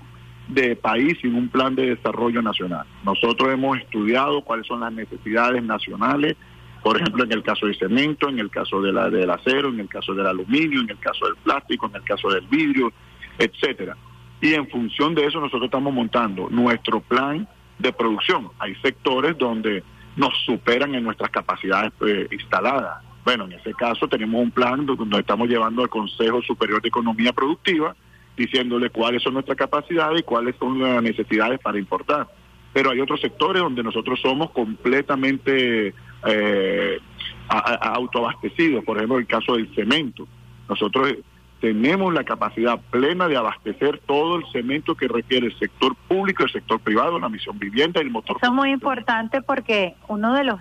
de 0.47 0.75
país 0.75 1.17
sin 1.21 1.35
un 1.35 1.49
plan 1.49 1.75
de 1.75 1.95
desarrollo 1.95 2.41
nacional. 2.41 2.85
Nosotros 3.03 3.53
hemos 3.53 3.77
estudiado 3.77 4.41
cuáles 4.41 4.67
son 4.67 4.79
las 4.79 4.93
necesidades 4.93 5.63
nacionales, 5.63 6.35
por 6.85 6.97
ejemplo, 6.97 7.23
en 7.23 7.31
el 7.31 7.41
caso 7.41 7.65
del 7.65 7.75
cemento, 7.79 8.29
en 8.29 8.37
el 8.37 8.51
caso 8.51 8.79
de 8.79 8.93
la, 8.93 9.09
del 9.09 9.27
acero, 9.27 9.69
en 9.69 9.79
el 9.79 9.89
caso 9.89 10.13
del 10.13 10.27
aluminio, 10.27 10.81
en 10.81 10.91
el 10.91 10.99
caso 10.99 11.25
del 11.25 11.35
plástico, 11.37 11.87
en 11.87 11.95
el 11.95 12.03
caso 12.03 12.29
del 12.29 12.45
vidrio, 12.45 12.93
etcétera. 13.39 13.97
Y 14.39 14.53
en 14.53 14.69
función 14.69 15.15
de 15.15 15.25
eso 15.25 15.39
nosotros 15.39 15.63
estamos 15.63 15.91
montando 15.91 16.47
nuestro 16.51 17.01
plan 17.01 17.47
de 17.79 17.91
producción. 17.91 18.51
Hay 18.59 18.75
sectores 18.83 19.35
donde 19.35 19.83
nos 20.15 20.31
superan 20.45 20.93
en 20.93 21.03
nuestras 21.03 21.31
capacidades 21.31 21.91
pues, 21.97 22.31
instaladas. 22.31 23.03
Bueno, 23.23 23.45
en 23.45 23.53
ese 23.53 23.73
caso 23.73 24.07
tenemos 24.07 24.39
un 24.39 24.51
plan 24.51 24.85
donde 24.85 25.17
estamos 25.17 25.49
llevando 25.49 25.81
al 25.81 25.89
Consejo 25.89 26.43
Superior 26.43 26.83
de 26.83 26.89
Economía 26.89 27.33
Productiva 27.33 27.95
diciéndole 28.37 28.91
cuáles 28.91 29.23
son 29.23 29.33
nuestras 29.33 29.57
capacidades 29.57 30.19
y 30.19 30.23
cuáles 30.23 30.55
son 30.59 30.79
las 30.79 31.01
necesidades 31.01 31.59
para 31.61 31.79
importar. 31.79 32.27
Pero 32.73 32.91
hay 32.91 32.99
otros 32.99 33.21
sectores 33.21 33.63
donde 33.63 33.81
nosotros 33.81 34.19
somos 34.21 34.51
completamente 34.51 35.95
eh, 36.25 36.99
autoabastecidos, 37.47 38.83
por 38.83 38.97
ejemplo 38.97 39.17
el 39.17 39.27
caso 39.27 39.55
del 39.55 39.73
cemento. 39.75 40.27
Nosotros 40.67 41.13
tenemos 41.61 42.13
la 42.13 42.23
capacidad 42.23 42.79
plena 42.91 43.27
de 43.27 43.37
abastecer 43.37 43.99
todo 44.05 44.37
el 44.37 44.45
cemento 44.51 44.95
que 44.95 45.07
requiere 45.07 45.47
el 45.47 45.57
sector 45.57 45.95
público, 46.07 46.43
el 46.43 46.51
sector 46.51 46.79
privado, 46.79 47.17
la 47.19 47.29
misión 47.29 47.57
vivienda 47.57 48.01
y 48.01 48.05
el 48.05 48.11
motor. 48.11 48.37
Eso 48.37 48.51
es 48.51 48.55
muy 48.55 48.71
importante 48.71 49.41
porque 49.41 49.95
uno 50.07 50.33
de 50.33 50.43
los 50.43 50.59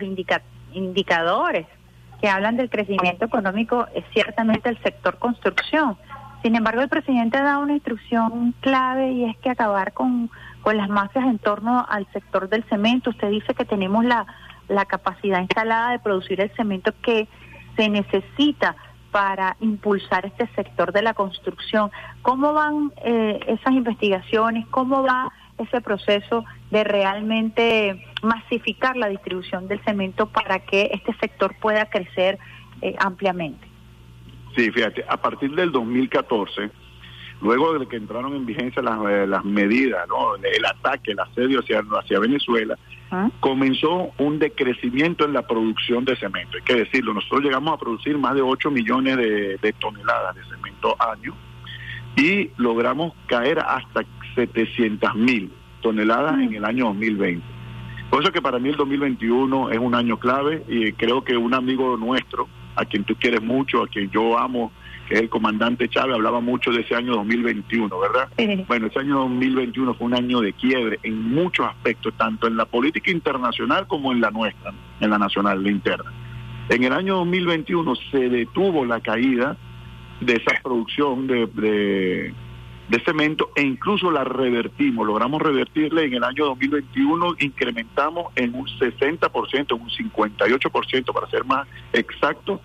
indicadores 0.73 1.67
que 2.21 2.29
hablan 2.29 2.57
del 2.57 2.71
crecimiento 2.71 3.25
económico 3.25 3.87
es 3.95 4.05
ciertamente 4.13 4.69
el 4.69 4.79
sector 4.83 5.19
construcción. 5.19 5.97
Sin 6.43 6.57
embargo, 6.57 6.83
el 6.83 6.89
presidente 6.89 7.39
da 7.39 7.59
una 7.59 7.73
instrucción 7.73 8.55
clave 8.61 9.13
y 9.13 9.25
es 9.25 9.37
que 9.39 9.51
acabar 9.51 9.93
con, 9.93 10.31
con 10.63 10.77
las 10.77 10.89
mafias 10.89 11.25
en 11.25 11.39
torno 11.39 11.85
al 11.89 12.07
sector 12.13 12.49
del 12.49 12.65
cemento. 12.65 13.11
Usted 13.11 13.31
dice 13.31 13.55
que 13.55 13.65
tenemos 13.65 14.05
la, 14.05 14.27
la 14.68 14.85
capacidad 14.85 15.40
instalada 15.40 15.92
de 15.92 15.99
producir 15.99 16.40
el 16.40 16.50
cemento 16.56 16.92
que 17.02 17.28
se 17.76 17.88
necesita 17.88 18.76
para 19.11 19.56
impulsar 19.61 20.26
este 20.26 20.49
sector 20.56 20.92
de 20.92 21.02
la 21.02 21.14
construcción. 21.14 21.90
¿Cómo 22.23 22.52
van 22.52 22.92
eh, 23.04 23.38
esas 23.47 23.73
investigaciones? 23.75 24.66
¿Cómo 24.71 25.02
va 25.04 25.33
ese 25.56 25.80
proceso 25.80 26.44
de 26.71 26.83
realmente 26.83 28.04
masificar 28.23 28.97
la 28.97 29.09
distribución 29.09 29.68
del 29.68 29.80
cemento 29.85 30.26
para 30.26 30.59
que 30.59 30.90
este 30.92 31.14
sector 31.21 31.54
pueda 31.61 31.88
crecer 31.88 32.38
eh, 32.83 32.97
ampliamente? 32.99 33.64
Sí, 34.56 34.71
fíjate, 34.71 35.04
a 35.09 35.16
partir 35.16 35.54
del 35.54 35.71
2014, 35.71 36.71
luego 37.40 37.78
de 37.78 37.87
que 37.87 37.97
entraron 37.97 38.35
en 38.35 38.47
vigencia 38.47 38.83
las, 38.83 38.99
eh, 39.09 39.26
las 39.26 39.44
medidas, 39.44 40.09
¿no? 40.09 40.35
el 40.37 40.64
ataque, 40.64 41.12
el 41.12 41.21
asedio 41.21 41.61
hacia, 41.61 41.85
hacia 42.00 42.18
Venezuela, 42.18 42.76
Comenzó 43.40 44.11
un 44.18 44.38
decrecimiento 44.38 45.25
en 45.25 45.33
la 45.33 45.47
producción 45.47 46.04
de 46.04 46.16
cemento. 46.16 46.56
Hay 46.56 46.62
que 46.62 46.75
decirlo, 46.75 47.14
nosotros 47.14 47.42
llegamos 47.42 47.75
a 47.75 47.78
producir 47.78 48.16
más 48.18 48.35
de 48.35 48.42
8 48.42 48.71
millones 48.71 49.16
de, 49.16 49.75
toneladas 49.78 50.35
de 50.35 50.44
cemento 50.44 50.97
año 51.00 51.35
y 52.16 52.50
logramos 52.56 53.12
caer 53.26 53.59
hasta 53.59 54.04
700 54.35 55.14
mil 55.14 55.52
toneladas 55.83 56.40
en 56.40 56.54
el 56.54 56.64
año 56.64 56.87
2020. 56.87 57.44
Por 58.11 58.23
eso 58.23 58.33
que 58.33 58.42
para 58.42 58.59
mí 58.59 58.68
el 58.68 58.76
2021 58.76 59.71
es 59.71 59.78
un 59.78 59.94
año 59.94 60.18
clave 60.18 60.62
y 60.68 60.92
creo 60.92 61.25
que 61.25 61.37
un 61.37 61.54
amigo 61.54 61.97
nuestro, 61.97 62.49
a 62.76 62.85
quien 62.85 63.04
tú 63.04 63.16
quieres 63.16 63.42
mucho, 63.42 63.83
a 63.83 63.88
quien 63.88 64.11
yo 64.11 64.38
amo, 64.38 64.73
que 65.09 65.15
es 65.15 65.21
el 65.21 65.29
comandante 65.29 65.89
Chávez, 65.89 66.15
hablaba 66.15 66.41
mucho 66.41 66.71
de 66.71 66.81
ese 66.81 66.95
año 66.95 67.15
2021, 67.17 67.99
¿verdad? 67.99 68.29
Bueno, 68.67 68.87
ese 68.87 69.01
año 69.01 69.19
2021 69.21 69.95
fue 69.95 70.07
un 70.07 70.15
año 70.15 70.41
de 70.41 70.53
quiebre 70.53 70.99
en 71.03 71.21
muchos 71.23 71.67
aspectos, 71.67 72.15
tanto 72.17 72.47
en 72.47 72.57
la 72.57 72.65
política 72.65 73.11
internacional 73.11 73.87
como 73.87 74.13
en 74.13 74.21
la 74.21 74.31
nuestra, 74.31 74.73
en 75.01 75.11
la 75.11 75.19
nacional, 75.19 75.63
la 75.63 75.71
interna. 75.71 76.13
En 76.69 76.83
el 76.83 76.93
año 76.93 77.17
2021 77.17 77.95
se 78.11 78.29
detuvo 78.31 78.87
la 78.87 79.01
caída 79.01 79.57
de 80.21 80.35
esa 80.35 80.59
producción 80.63 81.27
de, 81.27 81.47
de, 81.49 82.35
de 82.89 83.01
cemento 83.01 83.51
e 83.55 83.63
incluso 83.63 84.11
la 84.11 84.25
revertimos, 84.25 85.07
logramos 85.07 85.43
revertirle 85.43 86.05
en 86.05 86.15
el 86.15 86.25
año 86.25 86.47
2021, 86.47 87.37
incrementamos 87.41 88.33
en 88.37 88.55
un 88.55 88.67
60%, 88.67 89.77
en 89.77 89.83
un 89.83 89.91
58% 89.91 91.13
para 91.13 91.31
ser 91.31 91.45
más 91.45 91.67
exacto, 91.93 92.61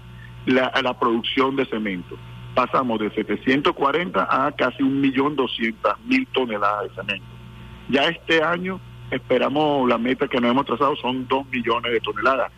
la, 0.45 0.71
la 0.83 0.97
producción 0.97 1.55
de 1.55 1.65
cemento. 1.65 2.17
Pasamos 2.55 2.99
de 2.99 3.09
740 3.11 4.27
a 4.29 4.51
casi 4.51 4.83
1.200.000 4.83 6.27
toneladas 6.33 6.89
de 6.89 6.95
cemento. 6.95 7.25
Ya 7.89 8.03
este 8.03 8.43
año 8.43 8.79
esperamos, 9.11 9.87
la 9.87 9.97
meta 9.97 10.27
que 10.27 10.39
nos 10.39 10.51
hemos 10.51 10.65
trazado 10.65 10.95
son 10.97 11.27
2 11.27 11.47
millones 11.47 11.91
de 11.91 11.99
toneladas 11.99 12.51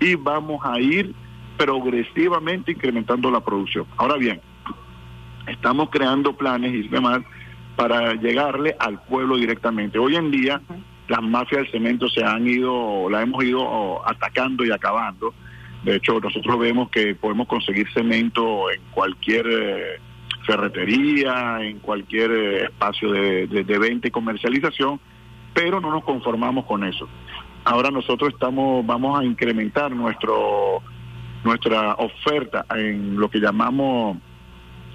y 0.00 0.14
vamos 0.16 0.60
a 0.64 0.78
ir 0.80 1.14
progresivamente 1.56 2.72
incrementando 2.72 3.30
la 3.30 3.40
producción. 3.40 3.86
Ahora 3.96 4.16
bien, 4.16 4.40
estamos 5.46 5.88
creando 5.90 6.36
planes 6.36 6.74
y 6.74 6.88
demás 6.88 7.20
para 7.76 8.14
llegarle 8.14 8.76
al 8.78 9.00
pueblo 9.02 9.36
directamente. 9.36 9.98
Hoy 9.98 10.16
en 10.16 10.30
día 10.30 10.60
las 11.08 11.22
mafias 11.22 11.62
del 11.62 11.72
cemento 11.72 12.08
se 12.08 12.24
han 12.24 12.46
ido, 12.46 13.08
la 13.10 13.22
hemos 13.22 13.42
ido 13.44 14.06
atacando 14.08 14.64
y 14.64 14.70
acabando. 14.70 15.34
De 15.84 15.96
hecho, 15.96 16.18
nosotros 16.18 16.58
vemos 16.58 16.90
que 16.90 17.14
podemos 17.14 17.46
conseguir 17.46 17.86
cemento 17.92 18.70
en 18.70 18.80
cualquier 18.90 19.46
eh, 19.46 20.00
ferretería, 20.46 21.58
en 21.60 21.78
cualquier 21.80 22.30
eh, 22.30 22.64
espacio 22.64 23.12
de, 23.12 23.46
de, 23.46 23.78
venta 23.78 24.08
y 24.08 24.10
comercialización, 24.10 24.98
pero 25.52 25.80
no 25.80 25.90
nos 25.90 26.04
conformamos 26.04 26.64
con 26.64 26.84
eso. 26.84 27.06
Ahora 27.64 27.90
nosotros 27.90 28.32
estamos, 28.32 28.84
vamos 28.86 29.20
a 29.20 29.24
incrementar 29.24 29.90
nuestro 29.92 30.82
nuestra 31.44 31.94
oferta 31.96 32.64
en 32.74 33.16
lo 33.16 33.28
que 33.28 33.38
llamamos 33.38 34.16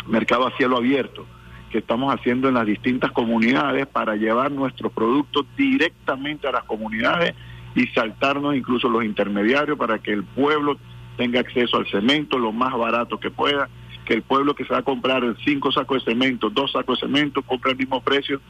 mercado 0.08 0.48
a 0.48 0.58
cielo 0.58 0.78
abierto 0.78 1.28
que 1.70 1.78
estamos 1.78 2.12
haciendo 2.12 2.48
en 2.48 2.56
las 2.56 2.66
distintas 2.66 3.12
comunidades 3.12 3.86
para 3.86 4.16
llevar 4.16 4.52
nuestros 4.52 4.92
productos 4.92 5.46
directamente 5.56 6.48
a 6.48 6.52
las 6.52 6.64
comunidades 6.64 7.36
y 7.76 7.88
saltarnos 7.88 8.56
incluso 8.56 8.90
los 8.90 9.04
intermediarios 9.04 9.78
para 9.78 10.00
que 10.00 10.12
el 10.12 10.24
pueblo 10.24 10.78
tenga 11.18 11.40
acceso 11.40 11.78
al 11.78 11.88
cemento 11.88 12.40
lo 12.40 12.52
más 12.52 12.74
barato 12.78 13.20
que 13.20 13.30
pueda, 13.30 13.70
que 14.06 14.14
el 14.14 14.24
pueblo 14.24 14.56
que 14.56 14.66
se 14.66 14.74
va 14.74 14.80
a 14.80 14.84
comprar 14.84 15.24
cinco 15.44 15.72
sacos 15.72 16.04
de 16.04 16.14
cemento, 16.14 16.50
dos 16.50 16.72
sacos 16.72 17.00
de 17.00 17.08
cemento, 17.08 17.42
compra 17.42 17.72
el 17.72 17.78
mismo 17.78 18.02
precio 18.02 18.42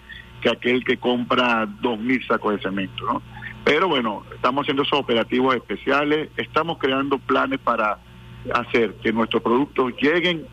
que 0.41 0.49
aquel 0.49 0.85
que 0.85 0.97
compra 0.97 1.67
dos 1.81 1.99
mil 1.99 2.25
sacos 2.25 2.55
de 2.55 2.61
cemento, 2.61 3.05
¿no? 3.05 3.21
Pero 3.65 3.87
bueno, 3.87 4.23
estamos 4.33 4.63
haciendo 4.63 4.83
esos 4.83 4.99
operativos 4.99 5.55
especiales, 5.55 6.29
estamos 6.37 6.77
creando 6.77 7.19
planes 7.19 7.59
para 7.59 7.99
hacer 8.53 8.95
que 9.03 9.11
nuestros 9.11 9.43
productos 9.43 9.93
lleguen 10.01 10.45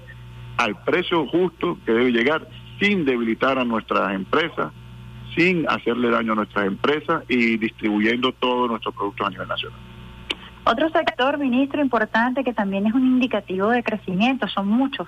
al 0.57 0.83
precio 0.83 1.27
justo 1.27 1.79
que 1.85 1.93
debe 1.93 2.13
llegar 2.13 2.49
sin 2.81 3.05
debilitar 3.05 3.59
a 3.59 3.65
nuestras 3.65 4.15
empresas, 4.15 4.73
sin 5.37 5.69
hacerle 5.69 6.11
daño 6.11 6.33
a 6.33 6.37
nuestras 6.37 6.67
empresas 6.67 7.23
y 7.29 7.59
distribuyendo 7.59 8.33
todos 8.33 8.69
nuestros 8.69 8.95
productos 8.95 9.27
a 9.27 9.31
nivel 9.31 9.47
nacional. 9.47 9.79
Otro 10.65 10.91
sector, 10.91 11.39
ministro, 11.39 11.81
importante 11.81 12.43
que 12.43 12.53
también 12.53 12.89
es 12.89 12.95
un 12.95 13.07
indicativo 13.07 13.69
de 13.69 13.85
crecimiento, 13.85 14.49
son 14.49 14.67
muchos, 14.67 15.07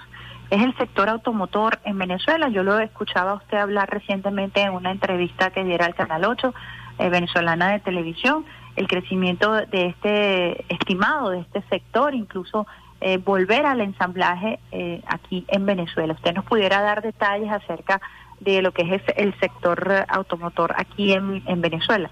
es 0.51 0.63
el 0.63 0.77
sector 0.77 1.09
automotor 1.09 1.81
en 1.85 1.99
Venezuela. 1.99 2.49
Yo 2.49 2.63
lo 2.63 2.79
escuchaba 2.79 3.35
usted 3.35 3.59
hablar 3.59 3.91
recientemente 3.91 4.63
en 4.63 4.73
una 4.73 4.93
entrevista 4.93 5.51
que 5.51 5.65
diera 5.65 5.87
al 5.87 5.97
Canal 5.97 6.25
8 6.25 6.55
eh, 6.99 7.09
venezolana 7.11 7.73
de 7.73 7.81
televisión, 7.81 8.45
el 8.77 8.87
crecimiento 8.87 9.53
de 9.53 9.87
este 9.87 10.73
estimado 10.73 11.31
de 11.31 11.41
este 11.41 11.63
sector, 11.63 12.15
incluso 12.15 12.67
eh, 13.01 13.19
volver 13.19 13.67
al 13.67 13.81
ensamblaje 13.81 14.59
eh, 14.73 15.03
aquí 15.07 15.45
en 15.49 15.67
Venezuela. 15.67 16.15
¿Usted 16.15 16.35
nos 16.35 16.45
pudiera 16.45 16.81
dar 16.81 17.03
detalles 17.03 17.51
acerca 17.51 18.01
de 18.41 18.63
lo 18.63 18.73
que 18.73 18.83
es 18.83 19.03
el 19.17 19.35
sector 19.41 20.05
automotor 20.09 20.75
aquí 20.77 21.13
en, 21.13 21.43
en 21.47 21.61
Venezuela? 21.61 22.11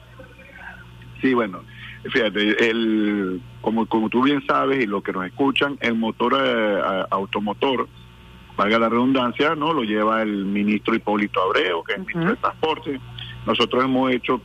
Sí, 1.21 1.35
bueno, 1.35 1.62
fíjate, 2.11 2.71
el, 2.71 3.40
como, 3.61 3.87
como 3.87 4.09
tú 4.09 4.23
bien 4.23 4.45
sabes 4.47 4.83
y 4.83 4.87
lo 4.87 5.02
que 5.02 5.12
nos 5.12 5.26
escuchan, 5.26 5.76
el 5.80 5.95
motor 5.95 6.37
eh, 6.38 7.04
automotor, 7.11 7.88
valga 8.56 8.78
la 8.78 8.88
redundancia, 8.88 9.54
no 9.54 9.73
lo 9.73 9.83
lleva 9.83 10.23
el 10.23 10.45
ministro 10.45 10.95
Hipólito 10.95 11.42
Abreu, 11.42 11.83
que 11.85 11.92
es 11.92 11.99
el 11.99 12.06
ministro 12.06 12.30
de 12.30 12.37
Transporte. 12.37 13.00
Nosotros 13.47 13.85
hemos 13.85 14.11
hecho 14.12 14.40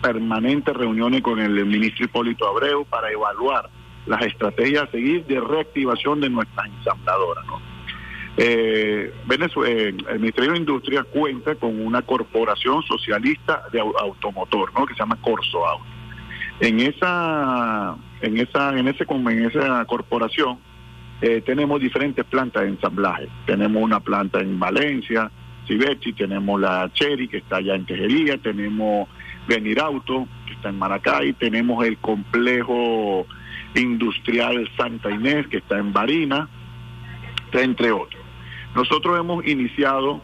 permanentes 0.00 0.74
reuniones 0.74 1.22
con 1.22 1.40
el 1.40 1.64
ministro 1.66 2.04
Hipólito 2.04 2.48
Abreu 2.48 2.84
para 2.84 3.10
evaluar 3.10 3.68
las 4.06 4.22
estrategias 4.22 4.84
a 4.84 4.90
seguir 4.90 5.24
de 5.26 5.40
reactivación 5.40 6.20
de 6.20 6.30
nuestras 6.30 6.66
ensambladoras. 6.66 7.44
¿no? 7.46 7.65
Eh, 8.38 9.14
Venezuela, 9.26 9.74
eh, 9.74 9.94
el 10.10 10.20
Ministerio 10.20 10.52
de 10.52 10.58
Industria 10.58 11.04
cuenta 11.04 11.54
con 11.54 11.80
una 11.80 12.02
corporación 12.02 12.82
socialista 12.82 13.62
de 13.72 13.80
automotor, 13.80 14.72
¿no? 14.74 14.86
que 14.86 14.94
se 14.94 15.00
llama 15.00 15.18
Corso 15.22 15.66
Auto. 15.66 15.86
En 16.60 16.80
esa, 16.80 17.96
en 18.20 18.38
esa, 18.38 18.78
en 18.78 18.88
ese, 18.88 19.04
en 19.08 19.44
esa 19.44 19.84
corporación 19.86 20.58
eh, 21.22 21.42
tenemos 21.44 21.80
diferentes 21.80 22.24
plantas 22.26 22.62
de 22.62 22.70
ensamblaje. 22.70 23.28
Tenemos 23.46 23.82
una 23.82 24.00
planta 24.00 24.40
en 24.40 24.58
Valencia, 24.58 25.30
Cibetti, 25.66 26.12
tenemos 26.12 26.60
la 26.60 26.90
Cherry, 26.92 27.28
que 27.28 27.38
está 27.38 27.56
allá 27.56 27.74
en 27.74 27.86
Tejería, 27.86 28.38
tenemos 28.38 29.08
Benirauto, 29.48 30.28
que 30.46 30.52
está 30.52 30.68
en 30.68 30.78
Maracay, 30.78 31.32
tenemos 31.34 31.84
el 31.86 31.96
complejo 31.98 33.26
industrial 33.74 34.68
Santa 34.76 35.10
Inés, 35.10 35.46
que 35.48 35.58
está 35.58 35.78
en 35.78 35.92
Barina, 35.92 36.48
entre 37.52 37.90
otros. 37.90 38.15
Nosotros 38.76 39.18
hemos 39.18 39.44
iniciado 39.46 40.20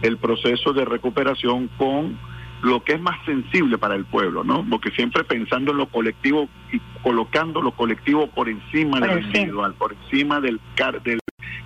el 0.00 0.16
proceso 0.16 0.72
de 0.72 0.84
recuperación 0.84 1.68
con 1.76 2.16
lo 2.62 2.82
que 2.84 2.92
es 2.92 3.00
más 3.00 3.18
sensible 3.26 3.78
para 3.78 3.96
el 3.96 4.04
pueblo, 4.04 4.44
¿no? 4.44 4.64
Porque 4.70 4.90
siempre 4.92 5.24
pensando 5.24 5.72
en 5.72 5.78
lo 5.78 5.86
colectivo 5.86 6.48
y 6.72 6.80
colocando 7.02 7.60
lo 7.60 7.72
colectivo 7.72 8.28
por 8.28 8.48
encima 8.48 9.00
del 9.00 9.24
individual, 9.24 9.74
por 9.74 9.92
encima 9.92 10.40
del, 10.40 10.60
del 11.02 11.18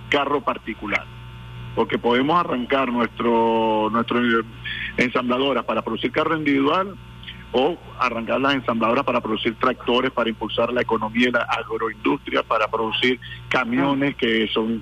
carro 0.09 0.41
particular. 0.41 1.05
Porque 1.75 1.99
podemos 1.99 2.37
arrancar 2.37 2.91
nuestro, 2.91 3.89
nuestro 3.91 4.19
ensambladora 4.97 5.63
para 5.63 5.83
producir 5.83 6.11
carro 6.11 6.35
individual 6.35 6.95
o 7.53 7.77
arrancar 7.99 8.41
las 8.41 8.55
ensambladoras 8.55 9.05
para 9.05 9.21
producir 9.21 9.55
tractores, 9.55 10.11
para 10.11 10.29
impulsar 10.29 10.73
la 10.73 10.81
economía 10.81 11.29
y 11.29 11.31
la 11.31 11.41
agroindustria, 11.41 12.43
para 12.43 12.67
producir 12.67 13.19
camiones 13.49 14.15
que 14.15 14.47
son 14.47 14.81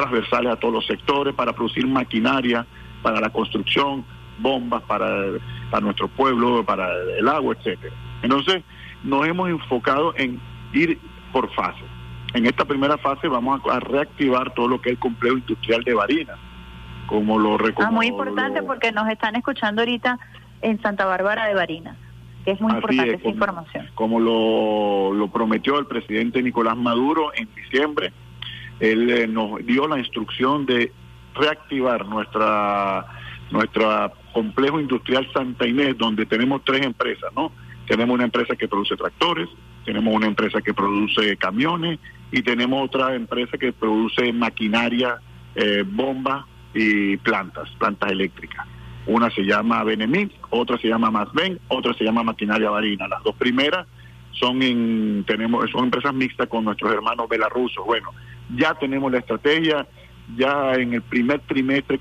transversales 0.00 0.52
a 0.52 0.56
todos 0.56 0.74
los 0.74 0.86
sectores, 0.86 1.34
para 1.34 1.52
producir 1.52 1.86
maquinaria 1.86 2.66
para 3.02 3.20
la 3.20 3.30
construcción, 3.30 4.04
bombas 4.38 4.82
para, 4.82 5.08
para 5.70 5.82
nuestro 5.82 6.08
pueblo, 6.08 6.64
para 6.64 6.88
el 7.18 7.28
agua, 7.28 7.54
etcétera. 7.58 7.94
Entonces, 8.22 8.62
nos 9.02 9.26
hemos 9.26 9.48
enfocado 9.48 10.14
en 10.16 10.40
ir 10.72 10.98
por 11.32 11.52
fase. 11.54 11.82
En 12.34 12.46
esta 12.46 12.64
primera 12.64 12.96
fase 12.98 13.28
vamos 13.28 13.60
a, 13.70 13.80
reactivar 13.80 14.54
todo 14.54 14.68
lo 14.68 14.80
que 14.80 14.90
es 14.90 14.92
el 14.94 15.00
complejo 15.00 15.38
industrial 15.38 15.82
de 15.82 15.94
Barinas, 15.94 16.38
como 17.06 17.38
lo 17.38 17.58
Ah, 17.76 17.90
muy 17.90 18.06
importante 18.06 18.62
porque 18.62 18.92
nos 18.92 19.08
están 19.08 19.34
escuchando 19.36 19.82
ahorita 19.82 20.18
en 20.62 20.80
Santa 20.80 21.06
Bárbara 21.06 21.46
de 21.46 21.54
Barinas, 21.54 21.96
que 22.44 22.52
es 22.52 22.60
muy 22.60 22.72
importante 22.72 23.14
esa 23.14 23.28
información. 23.28 23.88
Como 23.94 24.20
lo, 24.20 25.12
lo 25.12 25.28
prometió 25.28 25.78
el 25.78 25.86
presidente 25.86 26.42
Nicolás 26.42 26.76
Maduro 26.76 27.32
en 27.34 27.48
diciembre, 27.54 28.12
él 28.80 29.10
eh, 29.10 29.26
nos 29.26 29.64
dio 29.64 29.86
la 29.86 29.98
instrucción 29.98 30.66
de 30.66 30.92
reactivar 31.34 32.06
nuestra 32.06 33.06
nuestro 33.50 34.12
complejo 34.32 34.80
industrial 34.80 35.28
Santa 35.32 35.66
Inés, 35.66 35.98
donde 35.98 36.24
tenemos 36.26 36.62
tres 36.64 36.86
empresas, 36.86 37.30
¿no? 37.34 37.52
Tenemos 37.86 38.14
una 38.14 38.24
empresa 38.24 38.54
que 38.54 38.68
produce 38.68 38.96
tractores, 38.96 39.48
tenemos 39.84 40.14
una 40.14 40.26
empresa 40.26 40.60
que 40.60 40.72
produce 40.72 41.36
camiones 41.36 41.98
y 42.30 42.42
tenemos 42.42 42.84
otra 42.84 43.14
empresa 43.14 43.58
que 43.58 43.72
produce 43.72 44.32
maquinaria, 44.32 45.18
eh, 45.56 45.82
bombas 45.84 46.44
y 46.74 47.16
plantas, 47.16 47.68
plantas 47.78 48.12
eléctricas. 48.12 48.66
Una 49.06 49.30
se 49.30 49.42
llama 49.42 49.82
Benemit, 49.82 50.32
otra 50.50 50.78
se 50.78 50.86
llama 50.86 51.10
Masben, 51.10 51.58
otra 51.68 51.92
se 51.94 52.04
llama 52.04 52.22
Maquinaria 52.22 52.70
Varina. 52.70 53.08
Las 53.08 53.22
dos 53.24 53.34
primeras 53.34 53.86
son 54.32 54.62
en, 54.62 55.24
tenemos, 55.26 55.70
son 55.70 55.84
empresas 55.84 56.14
mixtas 56.14 56.48
con 56.48 56.64
nuestros 56.64 56.92
hermanos 56.92 57.28
belarrusos. 57.28 57.84
Bueno, 57.84 58.10
ya 58.56 58.74
tenemos 58.74 59.10
la 59.12 59.18
estrategia, 59.18 59.86
ya 60.36 60.74
en 60.74 60.94
el 60.94 61.02
primer 61.02 61.40
trimestre 61.40 62.00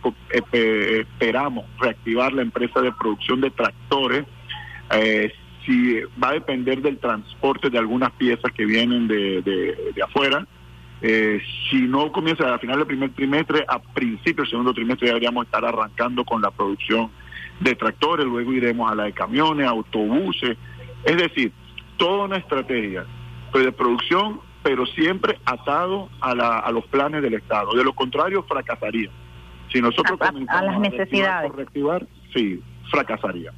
eh, 0.51 1.05
esperamos 1.11 1.65
reactivar 1.79 2.33
la 2.33 2.41
empresa 2.41 2.81
de 2.81 2.91
producción 2.93 3.41
de 3.41 3.51
tractores. 3.51 4.25
Eh, 4.91 5.31
si 5.65 5.99
va 6.21 6.29
a 6.29 6.33
depender 6.33 6.81
del 6.81 6.97
transporte 6.97 7.69
de 7.69 7.77
algunas 7.77 8.11
piezas 8.11 8.51
que 8.53 8.65
vienen 8.65 9.07
de, 9.07 9.41
de, 9.41 10.01
afuera. 10.01 10.47
Eh, 11.01 11.39
si 11.69 11.81
no 11.81 12.11
comienza 12.11 12.53
a 12.53 12.59
final 12.59 12.77
del 12.77 12.87
primer 12.87 13.11
trimestre, 13.11 13.63
a 13.67 13.79
principio 13.79 14.43
del 14.43 14.49
segundo 14.49 14.73
trimestre 14.73 15.07
deberíamos 15.07 15.45
estar 15.45 15.63
arrancando 15.63 16.25
con 16.25 16.41
la 16.41 16.51
producción 16.51 17.09
de 17.59 17.75
tractores, 17.75 18.25
luego 18.25 18.51
iremos 18.51 18.91
a 18.91 18.95
la 18.95 19.03
de 19.03 19.13
camiones, 19.13 19.67
autobuses, 19.67 20.57
es 21.03 21.17
decir, 21.17 21.51
toda 21.99 22.25
una 22.25 22.37
estrategia 22.37 23.05
de 23.53 23.71
producción 23.71 24.41
pero 24.63 24.85
siempre 24.87 25.39
atado 25.45 26.09
a, 26.19 26.35
la, 26.35 26.59
a 26.59 26.71
los 26.71 26.85
planes 26.87 27.21
del 27.21 27.33
Estado. 27.35 27.73
De 27.73 27.83
lo 27.83 27.93
contrario, 27.93 28.43
fracasaría. 28.43 29.09
Si 29.71 29.81
nosotros 29.81 30.19
a, 30.21 30.61
las 30.63 30.79
necesidades. 30.79 31.51
reactivar, 31.53 32.05
sí, 32.33 32.61
fracasaría. 32.91 33.51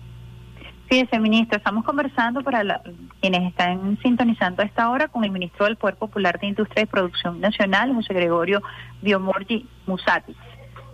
Fíjese, 0.89 1.19
ministro, 1.19 1.57
estamos 1.57 1.85
conversando 1.85 2.41
para 2.43 2.81
quienes 3.21 3.49
están 3.49 3.97
sintonizando 4.03 4.61
a 4.61 4.65
esta 4.65 4.89
hora 4.89 5.07
con 5.07 5.23
el 5.23 5.31
ministro 5.31 5.65
del 5.65 5.77
Poder 5.77 5.95
Popular 5.95 6.37
de 6.39 6.47
Industria 6.47 6.83
y 6.83 6.85
Producción 6.85 7.39
Nacional, 7.39 7.93
José 7.93 8.13
Gregorio 8.13 8.61
Biomorgi 9.01 9.65
Musati. 9.87 10.35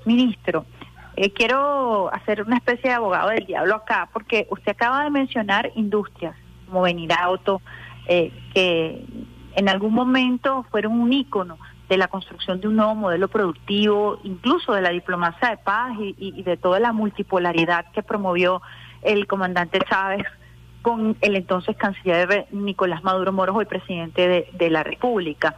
Ministro, 0.05 0.65
eh, 1.15 1.33
quiero 1.33 2.13
hacer 2.13 2.43
una 2.43 2.57
especie 2.57 2.91
de 2.91 2.95
abogado 2.95 3.29
del 3.29 3.47
diablo 3.47 3.75
acá, 3.75 4.07
porque 4.13 4.47
usted 4.51 4.73
acaba 4.73 5.03
de 5.03 5.09
mencionar 5.09 5.71
industrias 5.75 6.35
como 6.67 6.83
Venir 6.83 7.11
Auto, 7.13 7.61
eh, 8.07 8.31
que 8.53 9.03
en 9.55 9.69
algún 9.69 9.93
momento 9.93 10.65
fueron 10.69 10.99
un 10.99 11.11
ícono 11.11 11.57
de 11.89 11.97
la 11.97 12.07
construcción 12.07 12.59
de 12.59 12.67
un 12.67 12.75
nuevo 12.75 12.95
modelo 12.95 13.27
productivo, 13.27 14.19
incluso 14.23 14.73
de 14.73 14.81
la 14.81 14.89
diplomacia 14.89 15.49
de 15.49 15.57
paz 15.57 15.93
y, 15.99 16.43
de 16.43 16.57
toda 16.57 16.79
la 16.79 16.91
multipolaridad 16.91 17.85
que 17.91 18.03
promovió 18.03 18.61
el 19.01 19.25
comandante 19.25 19.79
Chávez 19.89 20.25
con 20.81 21.17
el 21.21 21.35
entonces 21.35 21.75
canciller 21.75 22.47
Nicolás 22.51 23.03
Maduro 23.03 23.31
Moros, 23.31 23.55
hoy 23.55 23.65
presidente 23.65 24.47
de, 24.51 24.69
la 24.69 24.83
República. 24.83 25.55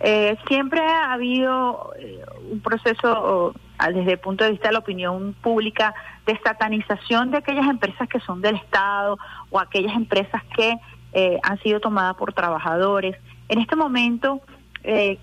Eh, 0.00 0.36
siempre 0.46 0.80
ha 0.80 1.12
habido 1.12 1.92
eh, 1.98 2.20
un 2.52 2.60
proceso, 2.60 3.54
desde 3.86 4.12
el 4.12 4.18
punto 4.18 4.44
de 4.44 4.50
vista 4.50 4.68
de 4.68 4.72
la 4.72 4.80
opinión 4.80 5.34
pública, 5.40 5.94
de 6.26 6.38
satanización 6.40 7.30
de 7.30 7.38
aquellas 7.38 7.66
empresas 7.66 8.08
que 8.08 8.20
son 8.20 8.40
del 8.40 8.56
Estado 8.56 9.18
o 9.50 9.58
aquellas 9.58 9.94
empresas 9.94 10.42
que 10.56 10.76
eh, 11.12 11.38
han 11.42 11.58
sido 11.60 11.80
tomadas 11.80 12.16
por 12.16 12.32
trabajadores. 12.32 13.16
En 13.48 13.60
este 13.60 13.76
momento, 13.76 14.40
eh, 14.84 15.18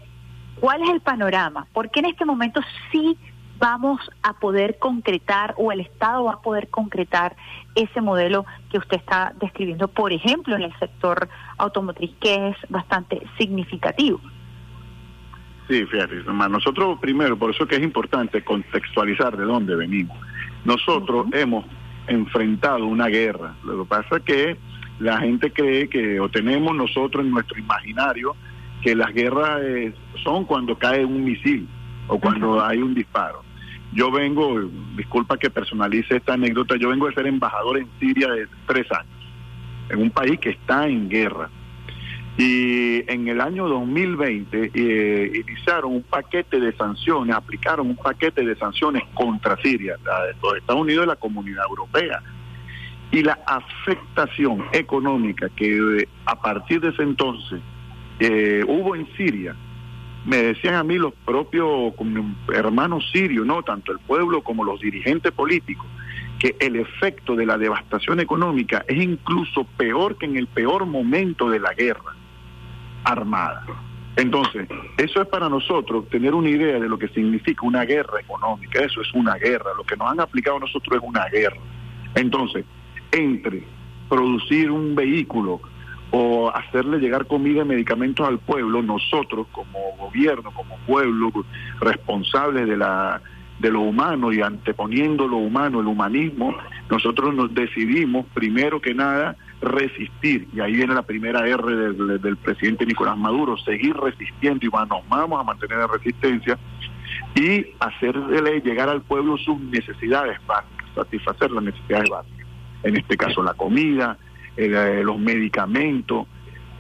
¿cuál 0.60 0.82
es 0.84 0.90
el 0.90 1.02
panorama? 1.02 1.68
¿Por 1.74 1.92
qué 1.92 2.00
en 2.00 2.08
este 2.08 2.26
momento 2.26 2.62
sí 2.92 3.18
vamos 3.58 4.00
a 4.24 4.34
poder 4.34 4.80
concretar 4.80 5.54
o 5.58 5.72
el 5.72 5.80
Estado 5.82 6.26
va 6.26 6.34
a 6.34 6.42
poder 6.42 6.70
concretar 6.70 7.36
ese 7.76 8.02
modelo 8.02 8.46
que 8.70 8.78
usted 8.78 8.98
está 8.98 9.34
describiendo, 9.40 9.88
por 9.88 10.12
ejemplo, 10.12 10.56
en 10.56 10.64
el 10.64 10.80
sector 10.80 11.30
automotriz, 11.58 12.12
que 12.20 12.50
es 12.50 12.58
bastante 12.70 13.22
significativo? 13.38 14.20
Sí, 15.68 15.84
fíjate, 15.86 16.24
nosotros 16.50 17.00
primero, 17.00 17.38
por 17.38 17.52
eso 17.52 17.68
que 17.68 17.76
es 17.76 17.84
importante 17.84 18.44
contextualizar 18.44 19.36
de 19.36 19.46
dónde 19.46 19.76
venimos. 19.76 20.16
Nosotros 20.64 21.28
hemos 21.34 21.66
enfrentado 22.08 22.86
una 22.86 23.08
guerra. 23.08 23.56
Lo 23.64 23.84
que 23.84 23.90
pasa 23.90 24.18
es 24.18 24.24
que 24.24 24.58
la 25.00 25.20
gente 25.20 25.52
cree 25.52 25.90
que, 25.90 26.20
o 26.20 26.30
tenemos 26.30 26.76
nosotros 26.76 27.26
en 27.26 27.32
nuestro 27.32 27.58
imaginario, 27.58 28.36
que 28.82 28.96
las 28.96 29.14
guerras 29.14 29.62
eh, 29.64 29.94
son 30.24 30.46
cuando 30.46 30.78
cae 30.78 31.04
un 31.04 31.24
misil 31.24 31.68
o 32.08 32.20
cuando 32.20 32.64
hay 32.64 32.78
un 32.78 32.94
disparo. 32.94 33.44
Yo 33.94 34.12
vengo, 34.12 34.60
disculpa 34.96 35.38
que 35.38 35.50
personalice 35.50 36.18
esta 36.18 36.34
anécdota, 36.34 36.76
yo 36.76 36.90
vengo 36.90 37.08
de 37.08 37.16
ser 37.16 37.28
embajador 37.28 37.78
en 37.78 37.90
Siria 38.00 38.30
de 38.30 38.48
tres 38.68 38.86
años, 38.92 39.34
en 39.90 40.02
un 40.02 40.12
país 40.12 40.40
que 40.40 40.50
está 40.50 40.88
en 40.88 41.10
guerra. 41.10 41.50
Y 42.38 43.10
en 43.10 43.30
el 43.30 43.40
año 43.40 43.68
2020 43.70 44.72
eh, 44.74 45.44
iniciaron 45.48 45.94
un 45.94 46.04
paquete 46.04 46.60
de 46.60 46.76
sanciones, 46.76 47.34
aplicaron 47.34 47.88
un 47.88 47.96
paquete 47.96 48.46
de 48.46 48.58
sanciones 48.58 49.04
contra 49.14 49.56
Siria, 49.62 49.96
los 50.42 50.58
Estados 50.58 50.82
Unidos 50.82 51.06
y 51.06 51.08
la 51.08 51.16
comunidad 51.16 51.64
europea. 51.70 52.22
Y 53.12 53.22
la 53.24 53.40
afectación 53.46 54.66
económica 54.74 55.48
que 55.56 55.78
eh, 55.78 56.10
a 56.26 56.42
partir 56.42 56.82
de 56.82 56.90
ese 56.90 57.04
entonces 57.04 57.62
eh, 58.20 58.66
hubo 58.68 58.98
en 58.98 59.08
Siria, 59.16 59.56
me 60.26 60.38
decían 60.38 60.74
a 60.74 60.84
mí 60.84 60.98
los 60.98 61.14
propios 61.26 61.94
hermanos 62.54 63.10
sirios, 63.14 63.46
no 63.46 63.64
tanto 63.64 63.94
el 63.94 64.00
pueblo 64.00 64.44
como 64.44 64.66
los 64.66 64.82
dirigentes 64.82 65.32
políticos, 65.32 65.86
que 66.40 66.58
el 66.60 66.76
efecto 66.76 67.36
de 67.36 67.46
la 67.46 67.58
devastación 67.58 68.20
económica 68.20 68.84
es 68.90 69.02
incluso 69.02 69.64
peor 69.78 70.18
que 70.18 70.26
en 70.26 70.36
el 70.36 70.48
peor 70.48 70.86
momento 70.86 71.50
de 71.50 71.60
la 71.60 71.74
guerra 71.74 72.16
armada. 73.06 73.66
Entonces, 74.18 74.68
eso 74.98 75.22
es 75.22 75.28
para 75.28 75.50
nosotros 75.50 76.08
tener 76.10 76.34
una 76.34 76.50
idea 76.50 76.80
de 76.80 76.88
lo 76.88 76.98
que 76.98 77.10
significa 77.10 77.66
una 77.66 77.84
guerra 77.84 78.20
económica. 78.20 78.82
Eso 78.82 79.02
es 79.02 79.14
una 79.14 79.36
guerra. 79.36 79.72
Lo 79.78 79.84
que 79.84 79.98
nos 79.98 80.10
han 80.10 80.20
aplicado 80.20 80.60
nosotros 80.60 80.98
es 80.98 81.08
una 81.08 81.26
guerra. 81.26 81.58
Entonces, 82.16 82.66
entre 83.12 83.64
producir 84.08 84.72
un 84.72 84.96
vehículo 84.96 85.62
o 86.12 86.50
hacerle 86.50 87.00
llegar 87.00 87.26
comida 87.28 87.64
y 87.64 87.66
medicamentos 87.66 88.26
al 88.26 88.40
pueblo, 88.40 88.82
nosotros 88.82 89.48
como 89.52 89.80
gobierno, 89.98 90.52
como 90.52 90.78
pueblo, 90.88 91.32
responsables 91.82 92.68
de 92.68 92.78
la 92.78 93.22
de 93.60 93.72
lo 93.72 93.82
humano 93.82 94.34
y 94.34 94.42
anteponiendo 94.42 95.28
lo 95.28 95.38
humano, 95.38 95.80
el 95.80 95.88
humanismo, 95.88 96.56
nosotros 96.90 97.34
nos 97.34 97.54
decidimos 97.54 98.26
primero 98.34 98.82
que 98.82 98.94
nada 98.94 99.38
resistir, 99.62 100.48
y 100.54 100.60
ahí 100.60 100.74
viene 100.74 100.94
la 100.94 101.02
primera 101.02 101.48
R 101.48 101.94
del, 101.94 102.38
presidente 102.38 102.86
Nicolás 102.86 103.18
Maduro, 103.18 103.58
seguir 103.58 103.96
resistiendo 103.96 104.66
y 104.66 104.70
vamos 104.70 105.40
a 105.40 105.44
mantener 105.44 105.80
en 105.80 105.88
resistencia 105.88 106.58
y 107.36 107.66
hacerle 107.80 108.62
llegar 108.62 108.90
al 108.90 109.02
pueblo 109.02 109.38
sus 109.38 109.60
necesidades 109.60 110.38
básicas, 110.46 110.88
satisfacer 110.94 111.52
las 111.52 111.64
necesidades 111.64 112.10
básicas. 112.10 112.48
En 112.84 112.98
este 112.98 113.18
caso 113.18 113.42
la 113.44 113.54
comida, 113.54 114.18
eh, 114.58 115.02
los 115.04 115.18
medicamentos, 115.20 116.28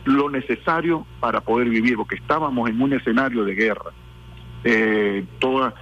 lo 0.05 0.29
necesario 0.29 1.05
para 1.19 1.41
poder 1.41 1.69
vivir, 1.69 1.95
porque 1.95 2.15
estábamos 2.15 2.69
en 2.69 2.81
un 2.81 2.93
escenario 2.93 3.43
de 3.43 3.55
guerra. 3.55 3.91
Eh, 4.63 5.25
toda, 5.39 5.73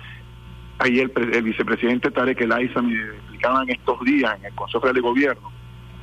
ayer 0.80 1.12
el, 1.16 1.34
el, 1.36 1.44
vicepresidente 1.44 2.12
Tarek 2.12 2.42
El 2.42 2.52
Aiza 2.52 2.82
me 2.82 2.94
explicaba 2.94 3.64
en 3.64 3.72
estos 3.72 4.00
días 4.02 4.38
en 4.40 4.46
el 4.46 4.56
Consejo 4.56 4.92
de 4.92 5.02
Gobierno 5.02 5.53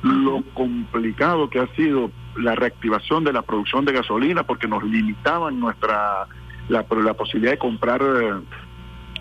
lo 0.03 0.43
complicado 0.53 1.49
que 1.49 1.59
ha 1.59 1.67
sido 1.75 2.11
la 2.35 2.55
reactivación 2.55 3.23
de 3.23 3.33
la 3.33 3.41
producción 3.41 3.85
de 3.85 3.93
gasolina 3.93 4.43
porque 4.43 4.67
nos 4.67 4.83
limitaban 4.83 5.59
nuestra 5.59 6.27
la, 6.69 6.85
la 6.89 7.13
posibilidad 7.13 7.51
de 7.51 7.57
comprar 7.57 8.01
eh, 8.01 8.31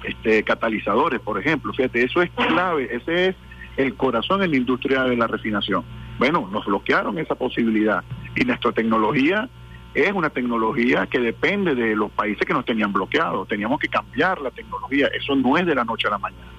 este 0.04 0.42
catalizadores, 0.42 1.20
por 1.20 1.38
ejemplo. 1.38 1.72
Fíjate, 1.72 2.04
eso 2.04 2.22
es 2.22 2.30
clave, 2.30 2.88
ese 2.94 3.28
es 3.28 3.36
el 3.76 3.94
corazón 3.94 4.42
en 4.42 4.50
la 4.52 4.56
industria 4.56 5.04
de 5.04 5.16
la 5.16 5.26
refinación. 5.26 5.84
Bueno, 6.18 6.48
nos 6.50 6.64
bloquearon 6.66 7.18
esa 7.18 7.34
posibilidad 7.34 8.04
y 8.36 8.44
nuestra 8.44 8.72
tecnología 8.72 9.48
es 9.94 10.12
una 10.12 10.30
tecnología 10.30 11.06
que 11.06 11.18
depende 11.18 11.74
de 11.74 11.96
los 11.96 12.10
países 12.12 12.46
que 12.46 12.52
nos 12.52 12.64
tenían 12.64 12.92
bloqueados. 12.92 13.48
Teníamos 13.48 13.80
que 13.80 13.88
cambiar 13.88 14.40
la 14.40 14.50
tecnología, 14.50 15.08
eso 15.08 15.34
no 15.34 15.56
es 15.58 15.66
de 15.66 15.74
la 15.74 15.84
noche 15.84 16.06
a 16.06 16.12
la 16.12 16.18
mañana. 16.18 16.52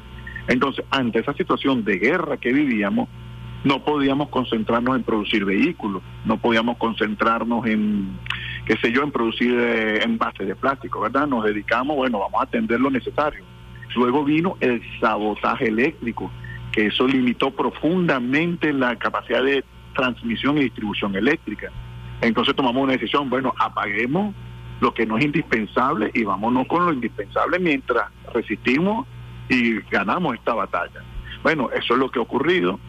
Entonces, 0.48 0.84
ante 0.90 1.20
esa 1.20 1.34
situación 1.34 1.84
de 1.84 1.98
guerra 1.98 2.38
que 2.38 2.52
vivíamos, 2.52 3.08
no 3.64 3.84
podíamos 3.84 4.30
concentrarnos 4.30 4.96
en 4.96 5.04
producir 5.04 5.46
vehículos, 5.46 6.02
no 6.26 6.38
podíamos 6.38 6.78
concentrarnos 6.78 7.66
en, 7.68 8.18
qué 8.66 8.76
sé 8.78 8.92
yo, 8.92 9.04
en 9.04 9.12
producir 9.12 9.54
eh, 9.54 10.04
envases 10.04 10.48
de 10.48 10.56
plástico, 10.56 11.02
¿verdad? 11.02 11.28
Nos 11.28 11.44
dedicamos, 11.44 11.96
bueno, 11.96 12.20
vamos 12.20 12.42
a 12.42 12.46
atender 12.46 12.80
lo 12.80 12.90
necesario. 12.90 13.44
Luego 13.96 14.24
vino 14.24 14.58
el 14.62 14.82
sabotaje 15.00 15.68
eléctrico, 15.68 16.32
que 16.72 16.88
eso 16.88 17.08
limitó 17.08 17.52
profundamente 17.52 18.74
la 18.74 18.96
capacidad 18.96 19.44
de 19.44 19.64
transmisión 19.94 20.58
y 20.58 20.64
distribución 20.64 21.16
eléctrica. 21.16 21.70
Entonces 22.22 22.56
tomamos 22.56 22.84
una 22.84 22.94
decisión, 22.94 23.30
bueno, 23.30 23.54
apaguemos 23.60 24.34
lo 24.80 24.94
que 24.94 25.06
no 25.06 25.18
es 25.18 25.26
indispensable 25.26 26.10
y 26.14 26.24
vámonos 26.24 26.66
con 26.68 26.86
lo 26.86 26.94
indispensable 26.94 27.60
mientras 27.60 28.10
resistimos 28.34 29.08
y 29.50 29.80
ganamos 29.92 30.36
esta 30.36 30.54
batalla. 30.54 31.04
Bueno, 31.44 31.70
eso 31.72 31.94
es 31.94 32.00
lo 32.00 32.10
que 32.10 32.20
ha 32.20 32.24
ocurrido. 32.24 32.80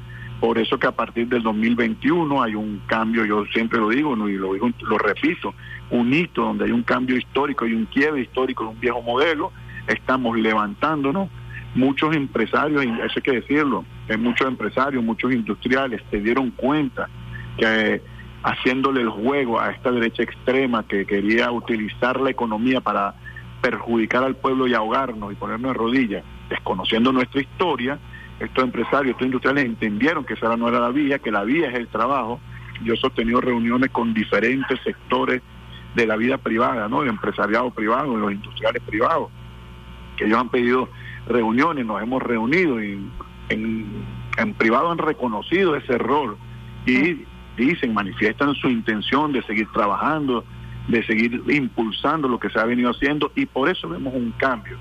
Por 0.42 0.58
eso 0.58 0.76
que 0.76 0.88
a 0.88 0.90
partir 0.90 1.28
del 1.28 1.40
2021 1.44 2.42
hay 2.42 2.56
un 2.56 2.82
cambio, 2.88 3.24
yo 3.24 3.44
siempre 3.52 3.78
lo 3.78 3.90
digo 3.90 4.14
y 4.28 4.32
lo, 4.32 4.54
digo, 4.54 4.70
lo 4.80 4.98
repito, 4.98 5.54
un 5.90 6.12
hito 6.12 6.42
donde 6.42 6.64
hay 6.64 6.72
un 6.72 6.82
cambio 6.82 7.16
histórico 7.16 7.64
y 7.64 7.74
un 7.74 7.84
quiebre 7.84 8.22
histórico 8.22 8.64
de 8.64 8.70
un 8.70 8.80
viejo 8.80 9.02
modelo. 9.02 9.52
Estamos 9.86 10.36
levantándonos. 10.36 11.28
Muchos 11.76 12.16
empresarios, 12.16 12.84
eso 12.84 13.12
hay 13.14 13.22
que 13.22 13.30
decirlo, 13.30 13.84
muchos 14.18 14.48
empresarios, 14.48 15.04
muchos 15.04 15.32
industriales 15.32 16.02
se 16.10 16.18
dieron 16.18 16.50
cuenta 16.50 17.08
que 17.56 18.02
haciéndole 18.42 19.02
el 19.02 19.10
juego 19.10 19.60
a 19.60 19.70
esta 19.70 19.92
derecha 19.92 20.24
extrema 20.24 20.84
que 20.88 21.06
quería 21.06 21.52
utilizar 21.52 22.18
la 22.20 22.30
economía 22.30 22.80
para 22.80 23.14
perjudicar 23.60 24.24
al 24.24 24.34
pueblo 24.34 24.66
y 24.66 24.74
ahogarnos 24.74 25.32
y 25.32 25.36
ponernos 25.36 25.72
de 25.72 25.78
rodillas, 25.78 26.24
desconociendo 26.50 27.12
nuestra 27.12 27.40
historia, 27.40 28.00
estos 28.44 28.64
empresarios, 28.64 29.12
estos 29.12 29.26
industriales 29.26 29.64
entendieron 29.64 30.24
que 30.24 30.34
esa 30.34 30.56
no 30.56 30.68
era 30.68 30.80
la 30.80 30.88
vía, 30.88 31.18
que 31.18 31.30
la 31.30 31.44
vía 31.44 31.68
es 31.68 31.74
el 31.74 31.88
trabajo. 31.88 32.40
Yo 32.82 32.94
he 32.94 32.96
sostenido 32.96 33.40
reuniones 33.40 33.90
con 33.90 34.12
diferentes 34.12 34.80
sectores 34.82 35.42
de 35.94 36.06
la 36.06 36.16
vida 36.16 36.38
privada, 36.38 36.88
¿no? 36.88 37.02
El 37.02 37.10
empresariado 37.10 37.70
privado, 37.70 38.16
los 38.16 38.32
industriales 38.32 38.82
privados, 38.82 39.28
que 40.16 40.24
ellos 40.24 40.38
han 40.38 40.48
pedido 40.48 40.88
reuniones, 41.26 41.86
nos 41.86 42.02
hemos 42.02 42.22
reunido 42.22 42.82
y 42.82 42.98
en, 43.48 44.04
en 44.36 44.54
privado 44.54 44.90
han 44.90 44.98
reconocido 44.98 45.76
ese 45.76 45.94
error 45.94 46.36
y 46.84 47.24
dicen, 47.56 47.94
manifiestan 47.94 48.54
su 48.54 48.68
intención 48.68 49.32
de 49.32 49.42
seguir 49.42 49.68
trabajando, 49.72 50.44
de 50.88 51.04
seguir 51.04 51.42
impulsando 51.48 52.26
lo 52.26 52.40
que 52.40 52.50
se 52.50 52.58
ha 52.58 52.64
venido 52.64 52.90
haciendo 52.90 53.30
y 53.36 53.46
por 53.46 53.68
eso 53.68 53.88
vemos 53.88 54.14
un 54.14 54.32
cambio. 54.32 54.76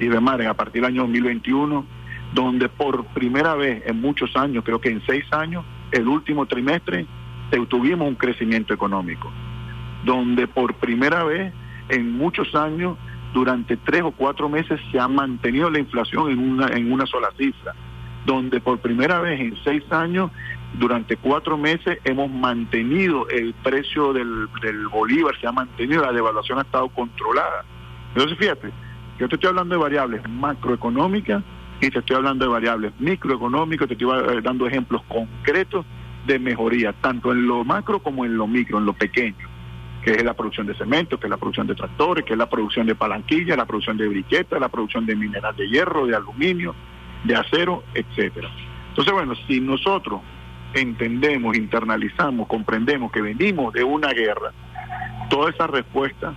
Y 0.00 0.08
de 0.08 0.16
a 0.48 0.54
partir 0.54 0.82
del 0.82 0.90
año 0.90 1.02
2021 1.02 1.86
donde 2.34 2.68
por 2.68 3.06
primera 3.06 3.54
vez 3.54 3.82
en 3.86 4.00
muchos 4.00 4.34
años, 4.36 4.64
creo 4.64 4.80
que 4.80 4.90
en 4.90 5.00
seis 5.06 5.24
años, 5.32 5.64
el 5.92 6.08
último 6.08 6.46
trimestre, 6.46 7.06
tuvimos 7.68 8.08
un 8.08 8.16
crecimiento 8.16 8.74
económico, 8.74 9.30
donde 10.04 10.48
por 10.48 10.74
primera 10.74 11.22
vez 11.22 11.52
en 11.88 12.12
muchos 12.12 12.52
años, 12.56 12.98
durante 13.32 13.76
tres 13.76 14.02
o 14.02 14.10
cuatro 14.10 14.48
meses, 14.48 14.80
se 14.90 14.98
ha 14.98 15.06
mantenido 15.06 15.70
la 15.70 15.78
inflación 15.78 16.30
en 16.30 16.38
una, 16.38 16.66
en 16.68 16.92
una 16.92 17.06
sola 17.06 17.28
cifra, 17.38 17.72
donde 18.26 18.60
por 18.60 18.78
primera 18.78 19.20
vez 19.20 19.40
en 19.40 19.56
seis 19.62 19.84
años, 19.92 20.32
durante 20.74 21.16
cuatro 21.16 21.56
meses, 21.56 21.98
hemos 22.04 22.28
mantenido 22.28 23.28
el 23.28 23.54
precio 23.62 24.12
del, 24.12 24.48
del 24.60 24.88
bolívar, 24.88 25.38
se 25.40 25.46
ha 25.46 25.52
mantenido, 25.52 26.02
la 26.02 26.12
devaluación 26.12 26.58
ha 26.58 26.62
estado 26.62 26.88
controlada. 26.88 27.64
Entonces, 28.14 28.36
fíjate, 28.38 28.70
yo 29.20 29.28
te 29.28 29.36
estoy 29.36 29.50
hablando 29.50 29.76
de 29.76 29.80
variables 29.80 30.28
macroeconómicas 30.28 31.44
y 31.86 31.90
te 31.90 31.98
estoy 31.98 32.16
hablando 32.16 32.46
de 32.46 32.50
variables 32.50 32.92
microeconómicas, 32.98 33.86
te 33.88 33.94
estoy 33.94 34.18
eh, 34.18 34.40
dando 34.42 34.66
ejemplos 34.66 35.02
concretos 35.06 35.84
de 36.26 36.38
mejoría, 36.38 36.94
tanto 36.94 37.32
en 37.32 37.46
lo 37.46 37.62
macro 37.64 38.02
como 38.02 38.24
en 38.24 38.36
lo 38.36 38.46
micro, 38.46 38.78
en 38.78 38.86
lo 38.86 38.94
pequeño, 38.94 39.46
que 40.02 40.12
es 40.12 40.24
la 40.24 40.32
producción 40.32 40.66
de 40.66 40.74
cemento, 40.74 41.20
que 41.20 41.26
es 41.26 41.30
la 41.30 41.36
producción 41.36 41.66
de 41.66 41.74
tractores, 41.74 42.24
que 42.24 42.32
es 42.32 42.38
la 42.38 42.48
producción 42.48 42.86
de 42.86 42.94
palanquillas, 42.94 43.56
la 43.56 43.66
producción 43.66 43.98
de 43.98 44.08
briquetas, 44.08 44.58
la 44.58 44.70
producción 44.70 45.04
de 45.04 45.14
mineral 45.14 45.54
de 45.56 45.68
hierro, 45.68 46.06
de 46.06 46.16
aluminio, 46.16 46.74
de 47.24 47.36
acero, 47.36 47.84
etcétera. 47.92 48.48
Entonces, 48.88 49.12
bueno, 49.12 49.34
si 49.46 49.60
nosotros 49.60 50.22
entendemos, 50.72 51.54
internalizamos, 51.56 52.48
comprendemos 52.48 53.12
que 53.12 53.20
venimos 53.20 53.74
de 53.74 53.84
una 53.84 54.08
guerra, 54.08 54.52
toda 55.28 55.50
esa 55.50 55.66
respuesta 55.66 56.34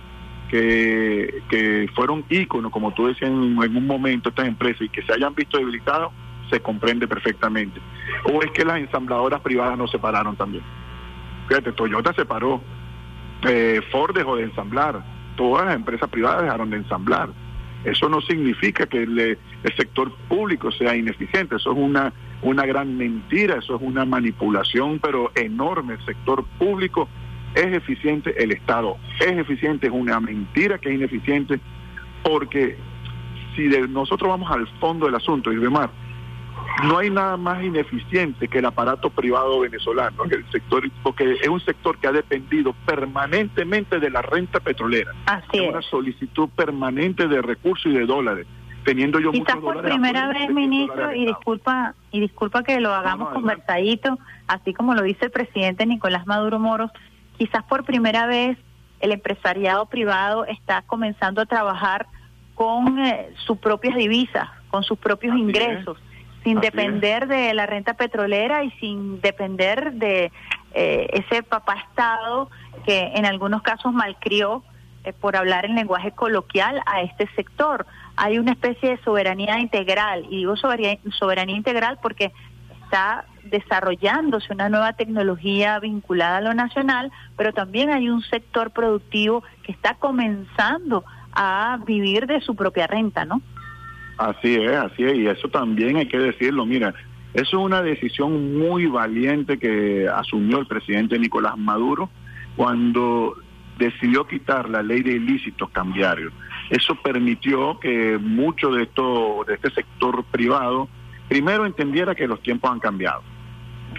que, 0.48 1.42
que 1.48 1.88
fueron 1.94 2.24
íconos, 2.28 2.72
como 2.72 2.92
tú 2.92 3.06
decías 3.06 3.30
en, 3.30 3.58
un 3.58 3.86
momento, 3.86 4.30
estas 4.30 4.48
empresas, 4.48 4.82
y 4.82 4.88
que 4.88 5.02
se 5.02 5.12
hayan 5.12 5.34
visto 5.34 5.58
debilitados, 5.58 6.12
se 6.50 6.60
comprende 6.60 7.06
perfectamente. 7.06 7.80
O 8.32 8.42
es 8.42 8.50
que 8.52 8.64
las 8.64 8.78
ensambladoras 8.78 9.40
privadas 9.40 9.76
no 9.78 9.86
se 9.86 9.98
pararon 9.98 10.36
también. 10.36 10.64
Fíjate, 11.48 11.72
Toyota 11.72 12.12
se 12.14 12.24
paró, 12.24 12.62
eh, 13.46 13.80
Ford 13.90 14.14
dejó 14.14 14.36
de 14.36 14.44
ensamblar, 14.44 15.04
todas 15.36 15.66
las 15.66 15.76
empresas 15.76 16.08
privadas 16.08 16.42
dejaron 16.42 16.70
de 16.70 16.78
ensamblar. 16.78 17.28
Eso 17.84 18.08
no 18.08 18.20
significa 18.22 18.86
que 18.86 19.02
el, 19.02 19.18
el 19.18 19.76
sector 19.76 20.12
público 20.28 20.72
sea 20.72 20.96
ineficiente, 20.96 21.56
eso 21.56 21.72
es 21.72 21.78
una, 21.78 22.12
una 22.42 22.66
gran 22.66 22.96
mentira, 22.96 23.56
eso 23.56 23.76
es 23.76 23.82
una 23.82 24.04
manipulación, 24.04 24.98
pero 24.98 25.30
enorme. 25.34 25.94
El 25.94 26.04
sector 26.04 26.44
público 26.58 27.08
es 27.58 27.74
eficiente, 27.74 28.34
el 28.42 28.52
Estado 28.52 28.96
es 29.20 29.36
eficiente, 29.36 29.88
es 29.88 29.92
una 29.92 30.20
mentira 30.20 30.78
que 30.78 30.90
es 30.90 30.94
ineficiente, 30.94 31.60
porque 32.22 32.76
si 33.56 33.66
de 33.68 33.88
nosotros 33.88 34.28
vamos 34.28 34.50
al 34.50 34.66
fondo 34.78 35.06
del 35.06 35.16
asunto, 35.16 35.52
y 35.52 35.56
demás, 35.56 35.90
no 36.84 36.98
hay 36.98 37.10
nada 37.10 37.36
más 37.36 37.62
ineficiente 37.62 38.46
que 38.46 38.58
el 38.58 38.66
aparato 38.66 39.10
privado 39.10 39.60
venezolano, 39.60 40.24
el 40.30 40.48
sector, 40.50 40.88
porque 41.02 41.32
es 41.32 41.48
un 41.48 41.60
sector 41.60 41.98
que 41.98 42.06
ha 42.06 42.12
dependido 42.12 42.72
permanentemente 42.86 43.98
de 43.98 44.10
la 44.10 44.22
renta 44.22 44.60
petrolera. 44.60 45.12
Así 45.26 45.58
es. 45.58 45.70
Una 45.70 45.82
solicitud 45.82 46.48
permanente 46.50 47.26
de 47.26 47.42
recursos 47.42 47.86
y 47.86 47.96
de 47.96 48.06
dólares. 48.06 48.46
Teniendo 48.84 49.18
yo 49.18 49.32
Quizás 49.32 49.56
por 49.56 49.82
primera 49.82 50.28
vez, 50.28 50.50
ministro, 50.50 51.12
y 51.14 51.26
disculpa, 51.26 51.94
y 52.12 52.20
disculpa 52.20 52.62
que 52.62 52.80
lo 52.80 52.94
hagamos 52.94 53.30
conversadito, 53.30 54.18
así 54.46 54.72
como 54.72 54.94
lo 54.94 55.02
dice 55.02 55.26
el 55.26 55.30
presidente 55.30 55.84
Nicolás 55.84 56.26
Maduro 56.26 56.58
Moros, 56.58 56.92
quizás 57.38 57.62
por 57.64 57.84
primera 57.84 58.26
vez 58.26 58.58
el 59.00 59.12
empresariado 59.12 59.86
privado 59.86 60.44
está 60.44 60.82
comenzando 60.82 61.40
a 61.40 61.46
trabajar 61.46 62.06
con 62.54 62.98
eh, 62.98 63.30
sus 63.46 63.58
propias 63.58 63.96
divisas, 63.96 64.48
con 64.70 64.82
sus 64.82 64.98
propios 64.98 65.36
ingresos, 65.36 65.96
sin 66.42 66.60
depender 66.60 67.28
de 67.28 67.54
la 67.54 67.66
renta 67.66 67.94
petrolera 67.94 68.64
y 68.64 68.70
sin 68.72 69.20
depender 69.20 69.92
de 69.92 70.32
eh, 70.74 71.08
ese 71.12 71.42
papá 71.42 71.76
Estado 71.88 72.50
que 72.84 73.12
en 73.14 73.26
algunos 73.26 73.62
casos 73.62 73.92
malcrió, 73.92 74.64
eh, 75.04 75.12
por 75.12 75.36
hablar 75.36 75.64
en 75.64 75.76
lenguaje 75.76 76.10
coloquial, 76.10 76.82
a 76.86 77.02
este 77.02 77.28
sector. 77.36 77.86
Hay 78.16 78.38
una 78.38 78.52
especie 78.52 78.90
de 78.90 79.02
soberanía 79.04 79.60
integral, 79.60 80.26
y 80.28 80.38
digo 80.38 80.56
soberanía 80.56 81.56
integral 81.56 81.98
porque 82.02 82.32
está 82.82 83.24
desarrollándose 83.50 84.52
una 84.52 84.68
nueva 84.68 84.92
tecnología 84.94 85.78
vinculada 85.80 86.38
a 86.38 86.40
lo 86.40 86.54
nacional, 86.54 87.10
pero 87.36 87.52
también 87.52 87.90
hay 87.90 88.08
un 88.08 88.22
sector 88.22 88.70
productivo 88.70 89.42
que 89.62 89.72
está 89.72 89.94
comenzando 89.94 91.04
a 91.32 91.78
vivir 91.86 92.26
de 92.26 92.40
su 92.40 92.54
propia 92.54 92.86
renta, 92.86 93.24
¿no? 93.24 93.40
Así 94.16 94.54
es, 94.56 94.72
así 94.72 95.04
es, 95.04 95.14
y 95.14 95.26
eso 95.28 95.48
también 95.48 95.96
hay 95.96 96.08
que 96.08 96.18
decirlo, 96.18 96.66
mira, 96.66 96.94
eso 97.34 97.58
es 97.58 97.64
una 97.64 97.82
decisión 97.82 98.58
muy 98.58 98.86
valiente 98.86 99.58
que 99.58 100.08
asumió 100.08 100.58
el 100.58 100.66
presidente 100.66 101.18
Nicolás 101.18 101.56
Maduro 101.56 102.10
cuando 102.56 103.36
decidió 103.78 104.26
quitar 104.26 104.68
la 104.68 104.82
ley 104.82 105.02
de 105.02 105.12
ilícitos 105.12 105.70
cambiarios. 105.70 106.32
Eso 106.70 106.96
permitió 106.96 107.78
que 107.78 108.18
mucho 108.18 108.72
de 108.72 108.82
esto, 108.82 109.44
de 109.46 109.54
este 109.54 109.70
sector 109.70 110.24
privado, 110.24 110.88
primero 111.28 111.64
entendiera 111.64 112.14
que 112.14 112.26
los 112.26 112.42
tiempos 112.42 112.70
han 112.70 112.80
cambiado, 112.80 113.22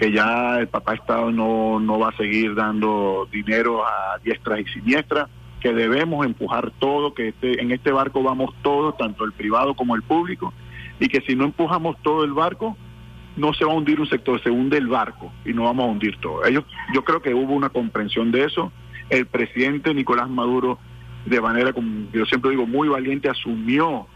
que 0.00 0.10
ya 0.10 0.58
el 0.58 0.68
papá 0.68 0.94
Estado 0.94 1.30
no, 1.30 1.78
no 1.78 1.98
va 1.98 2.08
a 2.08 2.16
seguir 2.16 2.54
dando 2.54 3.28
dinero 3.30 3.84
a 3.84 4.18
diestras 4.24 4.60
y 4.60 4.64
siniestras, 4.72 5.28
que 5.60 5.74
debemos 5.74 6.24
empujar 6.24 6.72
todo, 6.78 7.12
que 7.12 7.28
este, 7.28 7.60
en 7.60 7.70
este 7.70 7.92
barco 7.92 8.22
vamos 8.22 8.54
todos, 8.62 8.96
tanto 8.96 9.26
el 9.26 9.32
privado 9.32 9.74
como 9.74 9.94
el 9.94 10.02
público, 10.02 10.54
y 10.98 11.08
que 11.08 11.20
si 11.20 11.36
no 11.36 11.44
empujamos 11.44 11.96
todo 12.02 12.24
el 12.24 12.32
barco, 12.32 12.78
no 13.36 13.52
se 13.52 13.66
va 13.66 13.72
a 13.72 13.74
hundir 13.74 14.00
un 14.00 14.08
sector, 14.08 14.42
se 14.42 14.48
hunde 14.48 14.78
el 14.78 14.86
barco 14.86 15.30
y 15.44 15.52
no 15.52 15.64
vamos 15.64 15.84
a 15.84 15.90
hundir 15.90 16.16
todo. 16.16 16.46
Ellos, 16.46 16.64
yo 16.94 17.04
creo 17.04 17.20
que 17.20 17.34
hubo 17.34 17.52
una 17.52 17.68
comprensión 17.68 18.32
de 18.32 18.44
eso. 18.44 18.72
El 19.10 19.26
presidente 19.26 19.92
Nicolás 19.92 20.30
Maduro, 20.30 20.78
de 21.26 21.42
manera, 21.42 21.74
como 21.74 22.10
yo 22.10 22.24
siempre 22.24 22.52
digo, 22.52 22.66
muy 22.66 22.88
valiente, 22.88 23.28
asumió 23.28 24.06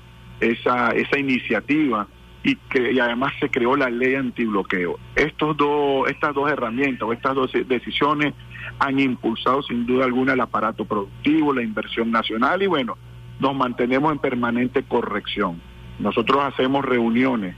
esa, 0.41 0.93
esa 0.93 1.19
iniciativa 1.19 2.09
y, 2.45 2.57
que, 2.57 2.93
y 2.93 3.01
además 3.01 3.33
se 3.41 3.51
creó 3.51 3.75
la 3.75 3.89
ley 3.89 4.15
antibloqueo. 4.15 4.99
Estos 5.17 5.57
dos, 5.57 6.09
estas 6.09 6.35
dos 6.35 6.51
herramientas 6.51 7.09
o 7.09 7.13
estas 7.13 7.35
dos 7.35 7.51
decisiones 7.67 8.35
han 8.79 9.01
impulsado 9.01 9.63
sin 9.63 9.87
duda 9.87 10.05
alguna 10.05 10.35
el 10.35 10.41
aparato 10.41 10.85
productivo, 10.85 11.55
la 11.55 11.63
inversión 11.63 12.11
nacional 12.11 12.63
y 12.63 12.67
bueno, 12.67 12.97
nos 13.41 13.57
mantenemos 13.57 14.13
en 14.13 14.19
permanente 14.19 14.83
corrección. 14.83 15.61
Nosotros 15.99 16.43
hacemos 16.45 16.85
reuniones, 16.85 17.57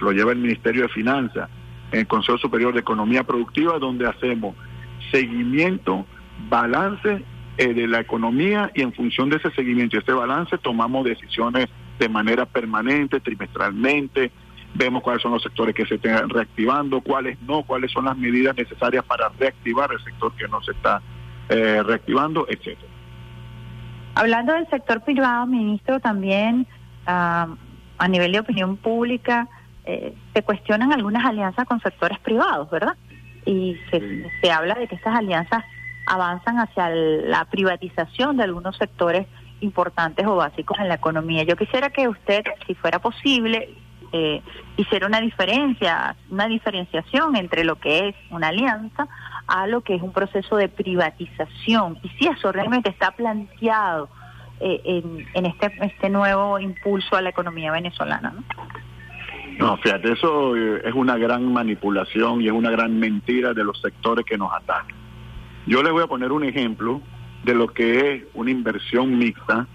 lo 0.00 0.12
lleva 0.12 0.32
el 0.32 0.38
Ministerio 0.38 0.82
de 0.82 0.88
Finanzas, 0.88 1.50
el 1.90 2.06
Consejo 2.06 2.38
Superior 2.38 2.72
de 2.72 2.80
Economía 2.80 3.24
Productiva, 3.24 3.78
donde 3.78 4.06
hacemos 4.06 4.54
seguimiento, 5.10 6.06
balance 6.48 7.24
eh, 7.56 7.74
de 7.74 7.88
la 7.88 8.00
economía 8.00 8.70
y 8.74 8.82
en 8.82 8.92
función 8.92 9.30
de 9.30 9.36
ese 9.36 9.50
seguimiento 9.50 9.96
y 9.96 10.00
ese 10.00 10.12
balance 10.12 10.58
tomamos 10.58 11.04
decisiones 11.04 11.68
de 11.98 12.08
manera 12.08 12.46
permanente, 12.46 13.20
trimestralmente, 13.20 14.30
vemos 14.74 15.02
cuáles 15.02 15.22
son 15.22 15.32
los 15.32 15.42
sectores 15.42 15.74
que 15.74 15.86
se 15.86 15.96
están 15.96 16.28
reactivando, 16.28 17.00
cuáles 17.00 17.40
no, 17.42 17.62
cuáles 17.62 17.90
son 17.90 18.04
las 18.04 18.16
medidas 18.16 18.56
necesarias 18.56 19.04
para 19.04 19.28
reactivar 19.38 19.90
el 19.92 20.02
sector 20.04 20.32
que 20.34 20.46
no 20.48 20.62
se 20.62 20.72
está 20.72 21.00
eh, 21.48 21.82
reactivando, 21.82 22.46
etcétera. 22.48 22.92
Hablando 24.14 24.52
del 24.52 24.68
sector 24.68 25.02
privado, 25.02 25.46
ministro, 25.46 26.00
también 26.00 26.66
ah, 27.06 27.48
a 27.98 28.08
nivel 28.08 28.32
de 28.32 28.40
opinión 28.40 28.76
pública 28.76 29.48
eh, 29.84 30.14
se 30.34 30.42
cuestionan 30.42 30.92
algunas 30.92 31.24
alianzas 31.24 31.66
con 31.66 31.80
sectores 31.80 32.18
privados, 32.20 32.70
¿verdad? 32.70 32.96
Y 33.44 33.76
se, 33.90 34.30
se 34.40 34.50
habla 34.50 34.74
de 34.74 34.86
que 34.86 34.96
estas 34.96 35.16
alianzas 35.16 35.64
avanzan 36.06 36.58
hacia 36.58 36.88
la 36.90 37.44
privatización 37.46 38.36
de 38.36 38.44
algunos 38.44 38.76
sectores 38.76 39.26
importantes 39.60 40.26
o 40.26 40.36
básicos 40.36 40.78
en 40.78 40.88
la 40.88 40.94
economía. 40.94 41.42
Yo 41.42 41.56
quisiera 41.56 41.90
que 41.90 42.08
usted, 42.08 42.44
si 42.66 42.74
fuera 42.74 42.98
posible, 42.98 43.74
eh, 44.12 44.40
hiciera 44.76 45.06
una 45.06 45.20
diferencia, 45.20 46.16
una 46.30 46.46
diferenciación 46.46 47.36
entre 47.36 47.64
lo 47.64 47.76
que 47.76 48.08
es 48.08 48.14
una 48.30 48.48
alianza 48.48 49.06
a 49.46 49.66
lo 49.66 49.82
que 49.82 49.94
es 49.94 50.02
un 50.02 50.12
proceso 50.12 50.56
de 50.56 50.68
privatización. 50.68 51.98
Y 52.02 52.08
si 52.10 52.26
eso 52.26 52.52
realmente 52.52 52.90
está 52.90 53.10
planteado 53.10 54.08
eh, 54.60 55.02
en, 55.34 55.46
este, 55.46 55.72
este 55.82 56.10
nuevo 56.10 56.58
impulso 56.58 57.16
a 57.16 57.22
la 57.22 57.30
economía 57.30 57.70
venezolana. 57.70 58.34
¿no? 59.58 59.76
Fíjate, 59.78 60.12
eso 60.12 60.56
eh, 60.56 60.82
es 60.84 60.94
una 60.94 61.16
gran 61.16 61.52
manipulación 61.52 62.40
y 62.40 62.46
es 62.46 62.52
una 62.52 62.70
gran 62.70 62.98
mentira 62.98 63.52
de 63.52 63.64
los 63.64 63.80
sectores 63.80 64.24
que 64.24 64.38
nos 64.38 64.52
atacan. 64.52 64.96
Yo 65.66 65.82
les 65.82 65.92
voy 65.92 66.02
a 66.02 66.06
poner 66.06 66.32
un 66.32 66.44
ejemplo 66.44 67.02
de 67.48 67.54
lo 67.54 67.68
que 67.68 68.12
es 68.12 68.24
una 68.34 68.50
inversión 68.50 69.16
mixta 69.16 69.66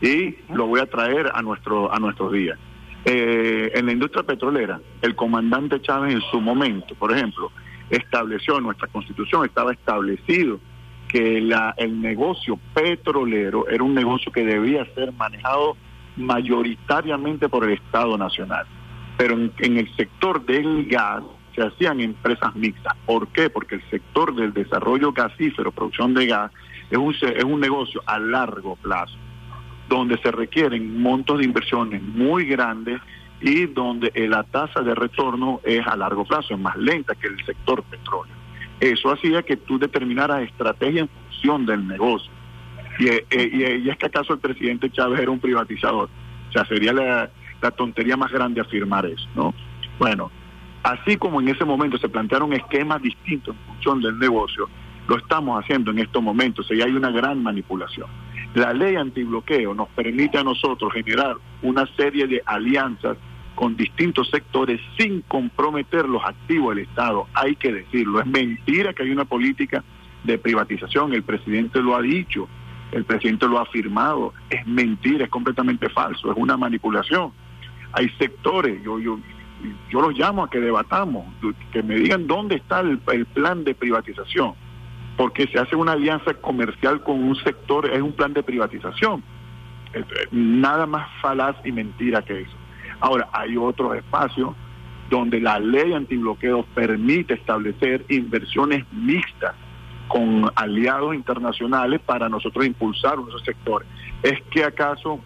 y 0.00 0.34
lo 0.52 0.66
voy 0.66 0.80
a 0.80 0.86
traer 0.86 1.30
a 1.32 1.40
nuestro 1.40 1.92
a 1.94 2.00
nuestros 2.00 2.32
días. 2.32 2.58
Eh, 3.04 3.70
en 3.74 3.86
la 3.86 3.92
industria 3.92 4.24
petrolera, 4.24 4.80
el 5.02 5.14
comandante 5.14 5.80
Chávez 5.80 6.14
en 6.14 6.20
su 6.32 6.40
momento, 6.40 6.96
por 6.96 7.12
ejemplo, 7.12 7.52
estableció 7.90 8.58
en 8.58 8.64
nuestra 8.64 8.88
constitución, 8.88 9.44
estaba 9.44 9.72
establecido 9.72 10.58
que 11.06 11.40
la, 11.40 11.74
el 11.76 12.00
negocio 12.00 12.58
petrolero 12.74 13.68
era 13.68 13.84
un 13.84 13.94
negocio 13.94 14.32
que 14.32 14.44
debía 14.44 14.84
ser 14.96 15.12
manejado 15.12 15.76
mayoritariamente 16.16 17.48
por 17.48 17.62
el 17.64 17.74
Estado 17.74 18.18
Nacional. 18.18 18.66
Pero 19.16 19.34
en, 19.34 19.52
en 19.58 19.76
el 19.78 19.94
sector 19.94 20.44
del 20.44 20.86
gas 20.86 21.22
se 21.54 21.62
hacían 21.62 22.00
empresas 22.00 22.52
mixtas. 22.56 22.94
¿Por 23.06 23.28
qué? 23.28 23.48
Porque 23.48 23.76
el 23.76 23.90
sector 23.90 24.34
del 24.34 24.52
desarrollo 24.52 25.12
gasífero, 25.12 25.70
producción 25.70 26.14
de 26.14 26.26
gas, 26.26 26.50
es 26.92 26.98
un, 26.98 27.14
es 27.14 27.44
un 27.44 27.58
negocio 27.58 28.02
a 28.04 28.18
largo 28.18 28.76
plazo, 28.76 29.16
donde 29.88 30.18
se 30.18 30.30
requieren 30.30 31.00
montos 31.00 31.38
de 31.38 31.44
inversiones 31.46 32.02
muy 32.02 32.44
grandes 32.44 33.00
y 33.40 33.64
donde 33.66 34.12
la 34.28 34.44
tasa 34.44 34.82
de 34.82 34.94
retorno 34.94 35.60
es 35.64 35.84
a 35.86 35.96
largo 35.96 36.24
plazo, 36.26 36.52
es 36.52 36.60
más 36.60 36.76
lenta 36.76 37.14
que 37.14 37.28
el 37.28 37.44
sector 37.46 37.82
petróleo. 37.84 38.34
Eso 38.78 39.10
hacía 39.10 39.42
que 39.42 39.56
tú 39.56 39.78
determinaras 39.78 40.42
estrategia 40.42 41.00
en 41.00 41.08
función 41.08 41.64
del 41.64 41.88
negocio. 41.88 42.30
Y, 42.98 43.08
eh, 43.08 43.26
y, 43.30 43.88
es 43.88 43.96
que 43.96 44.06
acaso 44.06 44.34
el 44.34 44.40
presidente 44.40 44.90
Chávez 44.90 45.20
era 45.20 45.30
un 45.30 45.40
privatizador. 45.40 46.10
O 46.48 46.52
sea, 46.52 46.66
sería 46.66 46.92
la, 46.92 47.30
la 47.62 47.70
tontería 47.70 48.18
más 48.18 48.30
grande 48.30 48.60
afirmar 48.60 49.06
eso, 49.06 49.26
¿no? 49.34 49.54
Bueno, 49.98 50.30
así 50.82 51.16
como 51.16 51.40
en 51.40 51.48
ese 51.48 51.64
momento 51.64 51.96
se 51.96 52.08
plantearon 52.10 52.52
esquemas 52.52 53.00
distintos 53.00 53.56
en 53.56 53.66
función 53.66 54.02
del 54.02 54.18
negocio, 54.18 54.68
lo 55.08 55.18
estamos 55.18 55.62
haciendo 55.62 55.90
en 55.90 55.98
estos 55.98 56.22
momentos 56.22 56.66
y 56.70 56.80
hay 56.80 56.92
una 56.92 57.10
gran 57.10 57.42
manipulación. 57.42 58.08
La 58.54 58.72
ley 58.72 58.96
antibloqueo 58.96 59.74
nos 59.74 59.88
permite 59.90 60.38
a 60.38 60.44
nosotros 60.44 60.92
generar 60.92 61.36
una 61.62 61.86
serie 61.96 62.26
de 62.26 62.42
alianzas 62.44 63.16
con 63.54 63.76
distintos 63.76 64.30
sectores 64.30 64.80
sin 64.98 65.22
comprometer 65.22 66.08
los 66.08 66.22
activos 66.24 66.74
del 66.74 66.84
Estado. 66.84 67.26
Hay 67.34 67.56
que 67.56 67.72
decirlo, 67.72 68.20
es 68.20 68.26
mentira 68.26 68.92
que 68.92 69.02
hay 69.02 69.10
una 69.10 69.24
política 69.24 69.82
de 70.24 70.38
privatización, 70.38 71.12
el 71.14 71.22
presidente 71.22 71.80
lo 71.82 71.96
ha 71.96 72.02
dicho, 72.02 72.48
el 72.92 73.04
presidente 73.04 73.48
lo 73.48 73.58
ha 73.58 73.62
afirmado, 73.62 74.34
es 74.50 74.66
mentira, 74.66 75.24
es 75.24 75.30
completamente 75.30 75.88
falso, 75.88 76.30
es 76.30 76.36
una 76.36 76.56
manipulación. 76.56 77.32
Hay 77.92 78.08
sectores, 78.18 78.82
yo, 78.84 78.98
yo, 78.98 79.18
yo 79.90 80.00
los 80.00 80.16
llamo 80.16 80.44
a 80.44 80.50
que 80.50 80.60
debatamos, 80.60 81.26
que 81.72 81.82
me 81.82 81.96
digan 81.96 82.26
dónde 82.26 82.56
está 82.56 82.80
el 82.80 83.26
plan 83.26 83.64
de 83.64 83.74
privatización 83.74 84.54
porque 85.22 85.46
se 85.46 85.56
hace 85.56 85.76
una 85.76 85.92
alianza 85.92 86.34
comercial 86.34 87.00
con 87.04 87.22
un 87.22 87.36
sector, 87.36 87.88
es 87.88 88.02
un 88.02 88.10
plan 88.10 88.32
de 88.32 88.42
privatización. 88.42 89.22
Nada 90.32 90.84
más 90.84 91.08
falaz 91.20 91.54
y 91.64 91.70
mentira 91.70 92.22
que 92.22 92.40
eso. 92.40 92.56
Ahora, 92.98 93.28
hay 93.32 93.56
otros 93.56 93.94
espacios 93.94 94.50
donde 95.10 95.40
la 95.40 95.60
ley 95.60 95.92
antibloqueo 95.92 96.64
permite 96.74 97.34
establecer 97.34 98.04
inversiones 98.08 98.84
mixtas 98.90 99.54
con 100.08 100.50
aliados 100.56 101.14
internacionales 101.14 102.00
para 102.04 102.28
nosotros 102.28 102.66
impulsar 102.66 103.14
esos 103.28 103.44
sectores. 103.44 103.86
¿Es 104.24 104.42
que 104.50 104.64
acaso 104.64 105.20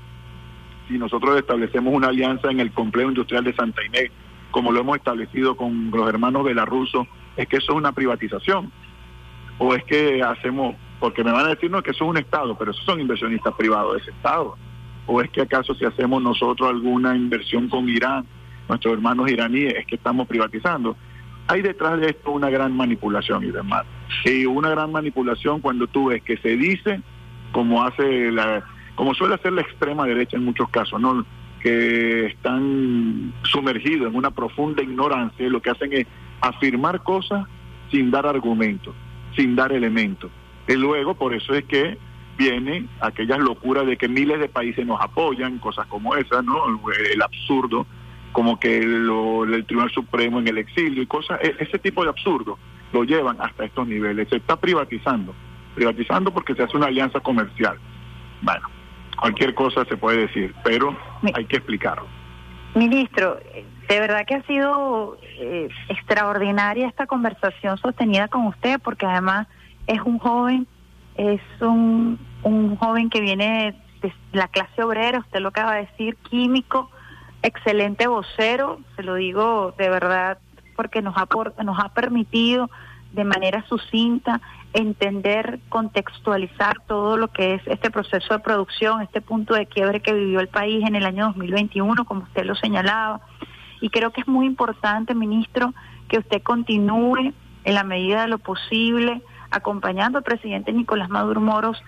si 0.89 0.99
nosotros 0.99 1.39
establecemos 1.39 1.95
una 1.95 2.09
alianza 2.09 2.51
en 2.51 2.61
el 2.61 2.71
complejo 2.71 3.09
industrial 3.09 3.45
de 3.45 3.55
Santa 3.55 3.83
Inés, 3.83 4.11
como 4.51 4.73
lo 4.73 4.81
hemos 4.81 4.99
establecido 4.99 5.57
con 5.57 5.91
los 5.91 6.07
hermanos 6.07 6.45
belarrusos, 6.45 7.07
es 7.39 7.49
que 7.49 7.57
eso 7.57 7.73
es 7.73 7.79
una 7.79 7.93
privatización? 7.93 8.71
O 9.59 9.75
es 9.75 9.85
que 9.85 10.23
hacemos, 10.23 10.77
porque 11.01 11.25
me 11.25 11.33
van 11.33 11.47
a 11.47 11.51
decir 11.51 11.71
no 11.71 11.83
que 11.83 11.91
eso 11.91 12.05
es 12.05 12.11
un 12.11 12.17
Estado, 12.17 12.57
pero 12.59 12.71
esos 12.71 12.85
son 12.85 13.01
inversionistas 13.01 13.55
privados 13.55 13.95
de 13.95 14.01
ese 14.01 14.11
Estado, 14.11 14.57
o 15.07 15.21
es 15.21 15.31
que 15.31 15.43
acaso 15.43 15.75
si 15.75 15.85
hacemos 15.85 16.23
nosotros 16.23 16.69
alguna 16.69 17.17
inversión 17.17 17.69
con 17.69 17.89
Irán, 17.89 18.27
nuestros 18.69 18.95
hermanos 18.95 19.31
iraníes, 19.31 19.75
es 19.75 19.87
que 19.87 19.95
estamos 19.95 20.27
privatizando. 20.27 20.97
Hay 21.47 21.63
detrás 21.63 22.01
de 22.01 22.09
esto 22.09 22.33
una 22.33 22.51
gran 22.51 22.77
manipulación 22.77 23.45
y 23.45 23.53
demás. 23.53 23.85
Y 24.25 24.45
una 24.47 24.71
gran 24.71 24.91
manipulación 24.91 25.61
cuando 25.61 25.87
tú 25.87 26.07
ves 26.07 26.23
que 26.25 26.37
se 26.39 26.57
dice, 26.57 27.01
como 27.53 27.85
hace 27.85 28.33
la, 28.33 28.65
como 28.97 29.15
suele 29.15 29.37
hacer 29.37 29.53
la 29.53 29.61
extrema 29.61 30.05
derecha 30.05 30.37
en 30.37 30.45
muchos 30.45 30.69
casos, 30.71 31.01
¿no? 31.01 31.25
que 31.61 32.27
están 32.27 33.33
sumergidos 33.45 34.09
en 34.09 34.17
una 34.17 34.33
profunda 34.33 34.83
ignorancia, 34.83 35.49
lo 35.49 35.63
que 35.63 35.71
hacen 35.71 35.93
es 35.93 36.07
afirmar 36.41 37.03
cosas 37.05 37.47
sin 37.91 38.11
dar 38.11 38.27
argumentos 38.27 38.95
sin 39.37 39.55
dar 39.55 39.73
elementos. 39.73 40.31
Y 40.67 40.75
luego, 40.75 41.15
por 41.15 41.35
eso 41.35 41.55
es 41.55 41.65
que 41.65 41.99
viene 42.37 42.87
aquellas 43.01 43.39
locuras 43.39 43.87
de 43.87 43.97
que 43.97 44.09
miles 44.09 44.41
de 44.41 44.49
países 44.49 44.87
nos 44.87 45.01
apoyan, 45.01 45.59
cosas 45.59 45.87
como 45.87 46.15
esas, 46.17 46.45
¿no? 46.45 46.59
El 47.13 47.23
absurdo, 47.23 47.87
como 48.33 48.59
que 48.59 48.79
el 48.79 49.65
Tribunal 49.67 49.91
Supremo 49.91 50.41
en 50.41 50.49
el 50.49 50.59
exilio 50.59 51.03
y 51.03 51.07
cosas, 51.07 51.41
e, 51.43 51.55
ese 51.59 51.79
tipo 51.79 52.03
de 52.03 52.11
absurdo 52.11 52.59
lo 52.93 53.05
llevan 53.05 53.41
hasta 53.41 53.65
estos 53.65 53.87
niveles. 53.87 54.29
Se 54.29 54.37
está 54.37 54.57
privatizando, 54.57 55.35
privatizando 55.75 56.33
porque 56.33 56.55
se 56.55 56.63
hace 56.63 56.77
una 56.77 56.87
alianza 56.87 57.21
comercial. 57.21 57.79
Bueno, 58.43 58.69
cualquier 59.19 59.55
cosa 59.55 59.85
se 59.87 59.97
puede 59.97 60.27
decir, 60.27 60.55
pero 60.65 60.97
hay 61.35 61.45
que 61.47 61.57
explicarlo. 61.57 62.07
Ministro, 62.75 63.39
de 63.89 64.01
verdad 64.01 64.27
que 64.27 64.35
ha 64.35 64.43
sido 64.43 65.19
eh, 65.39 65.69
extraordinaria 65.89 66.89
esta 66.89 67.07
conversación 67.07 67.79
sostenida 67.79 68.29
con 68.29 68.47
usted, 68.47 68.81
porque 68.81 69.07
además 69.07 69.47
es 69.87 70.01
un 70.01 70.19
joven 70.19 70.67
es 71.17 71.41
un, 71.61 72.19
un 72.43 72.77
joven 72.77 73.11
que 73.11 73.21
viene 73.21 73.75
de 74.03 74.13
la 74.33 74.49
clase 74.49 74.83
obrera, 74.83 75.19
usted 75.19 75.41
lo 75.41 75.49
acaba 75.49 75.75
de 75.75 75.87
decir, 75.87 76.17
químico, 76.17 76.91
excelente 77.43 78.07
vocero, 78.07 78.81
se 78.97 79.03
lo 79.03 79.15
digo 79.15 79.75
de 79.79 79.89
verdad 79.89 80.39
porque 80.75 81.01
nos 81.01 81.17
ha, 81.17 81.27
nos 81.65 81.79
ha 81.83 81.89
permitido 81.91 82.71
de 83.13 83.25
manera 83.25 83.65
sucinta 83.67 84.43
entender, 84.75 85.59
contextualizar 85.71 86.83
todo 86.87 87.17
lo 87.17 87.29
que 87.29 87.55
es 87.55 87.63
este 87.67 87.91
proceso 87.91 88.35
de 88.35 88.41
producción, 88.41 89.01
este 89.01 89.23
punto 89.23 89.55
de 89.55 89.65
quiebre 89.65 90.01
que 90.01 90.13
vivió 90.13 90.41
el 90.41 90.49
país 90.49 90.87
en 90.87 90.97
el 90.97 91.07
año 91.07 91.29
2021, 91.29 92.05
como 92.05 92.25
usted 92.25 92.45
lo 92.45 92.55
señalaba. 92.57 93.23
Y 93.81 93.91
creo 93.91 94.11
que 94.11 94.23
es 94.23 94.29
muy 94.29 94.47
importante, 94.47 95.15
ministro, 95.15 95.75
que 96.09 96.19
usted 96.19 96.43
continúe 96.43 97.33
en 97.65 97.75
la 97.75 97.85
medida 97.85 98.23
de 98.23 98.29
lo 98.29 98.39
posible 98.39 99.23
acompañando 99.51 100.19
al 100.19 100.25
presidente 100.25 100.73
Nicolás 100.73 101.09
Maduro 101.09 101.41
Moros, 101.41 101.83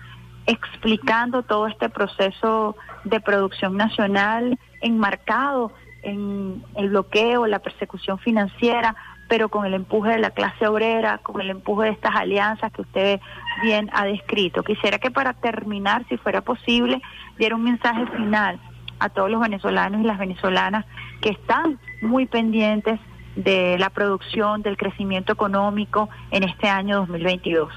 explicando 0.45 1.43
todo 1.43 1.67
este 1.67 1.89
proceso 1.89 2.75
de 3.03 3.19
producción 3.19 3.77
nacional 3.77 4.57
enmarcado 4.81 5.71
en 6.01 6.63
el 6.75 6.89
bloqueo, 6.89 7.45
la 7.45 7.59
persecución 7.59 8.17
financiera, 8.19 8.95
pero 9.27 9.49
con 9.49 9.65
el 9.65 9.73
empuje 9.73 10.11
de 10.11 10.19
la 10.19 10.31
clase 10.31 10.67
obrera, 10.67 11.19
con 11.19 11.39
el 11.39 11.49
empuje 11.51 11.85
de 11.85 11.93
estas 11.93 12.15
alianzas 12.15 12.71
que 12.71 12.81
usted 12.81 13.19
bien 13.61 13.89
ha 13.93 14.05
descrito. 14.05 14.63
Quisiera 14.63 14.97
que 14.97 15.11
para 15.11 15.33
terminar, 15.33 16.05
si 16.09 16.17
fuera 16.17 16.41
posible, 16.41 17.01
diera 17.37 17.55
un 17.55 17.63
mensaje 17.63 18.07
final 18.07 18.59
a 18.99 19.09
todos 19.09 19.29
los 19.29 19.41
venezolanos 19.41 20.01
y 20.01 20.03
las 20.03 20.19
venezolanas 20.19 20.85
que 21.21 21.29
están 21.29 21.79
muy 22.01 22.25
pendientes 22.25 22.99
de 23.35 23.77
la 23.79 23.89
producción, 23.89 24.61
del 24.61 24.77
crecimiento 24.77 25.31
económico 25.33 26.09
en 26.31 26.43
este 26.43 26.67
año 26.67 26.97
2022. 26.97 27.71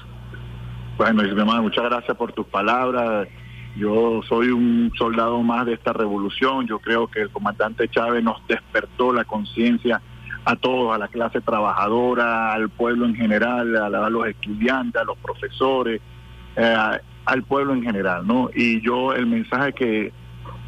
Bueno, 0.97 1.23
Ismael, 1.23 1.61
muchas 1.61 1.85
gracias 1.85 2.15
por 2.17 2.33
tus 2.33 2.45
palabras. 2.47 3.27
Yo 3.75 4.21
soy 4.27 4.49
un 4.49 4.91
soldado 4.97 5.41
más 5.41 5.65
de 5.65 5.73
esta 5.73 5.93
revolución. 5.93 6.67
Yo 6.67 6.79
creo 6.79 7.07
que 7.07 7.21
el 7.21 7.29
comandante 7.29 7.87
Chávez 7.87 8.23
nos 8.23 8.45
despertó 8.47 9.11
la 9.13 9.25
conciencia 9.25 10.01
a 10.45 10.55
todos, 10.55 10.93
a 10.93 10.97
la 10.97 11.07
clase 11.07 11.41
trabajadora, 11.41 12.53
al 12.53 12.69
pueblo 12.69 13.05
en 13.05 13.15
general, 13.15 13.75
a, 13.75 14.09
los 14.09 14.27
estudiantes, 14.27 15.01
a 15.01 15.05
los 15.05 15.17
profesores, 15.17 16.01
eh, 16.55 16.99
al 17.25 17.43
pueblo 17.43 17.73
en 17.73 17.81
general, 17.81 18.27
¿no? 18.27 18.49
Y 18.53 18.81
yo 18.81 19.13
el 19.13 19.25
mensaje 19.25 19.73
que 19.73 20.13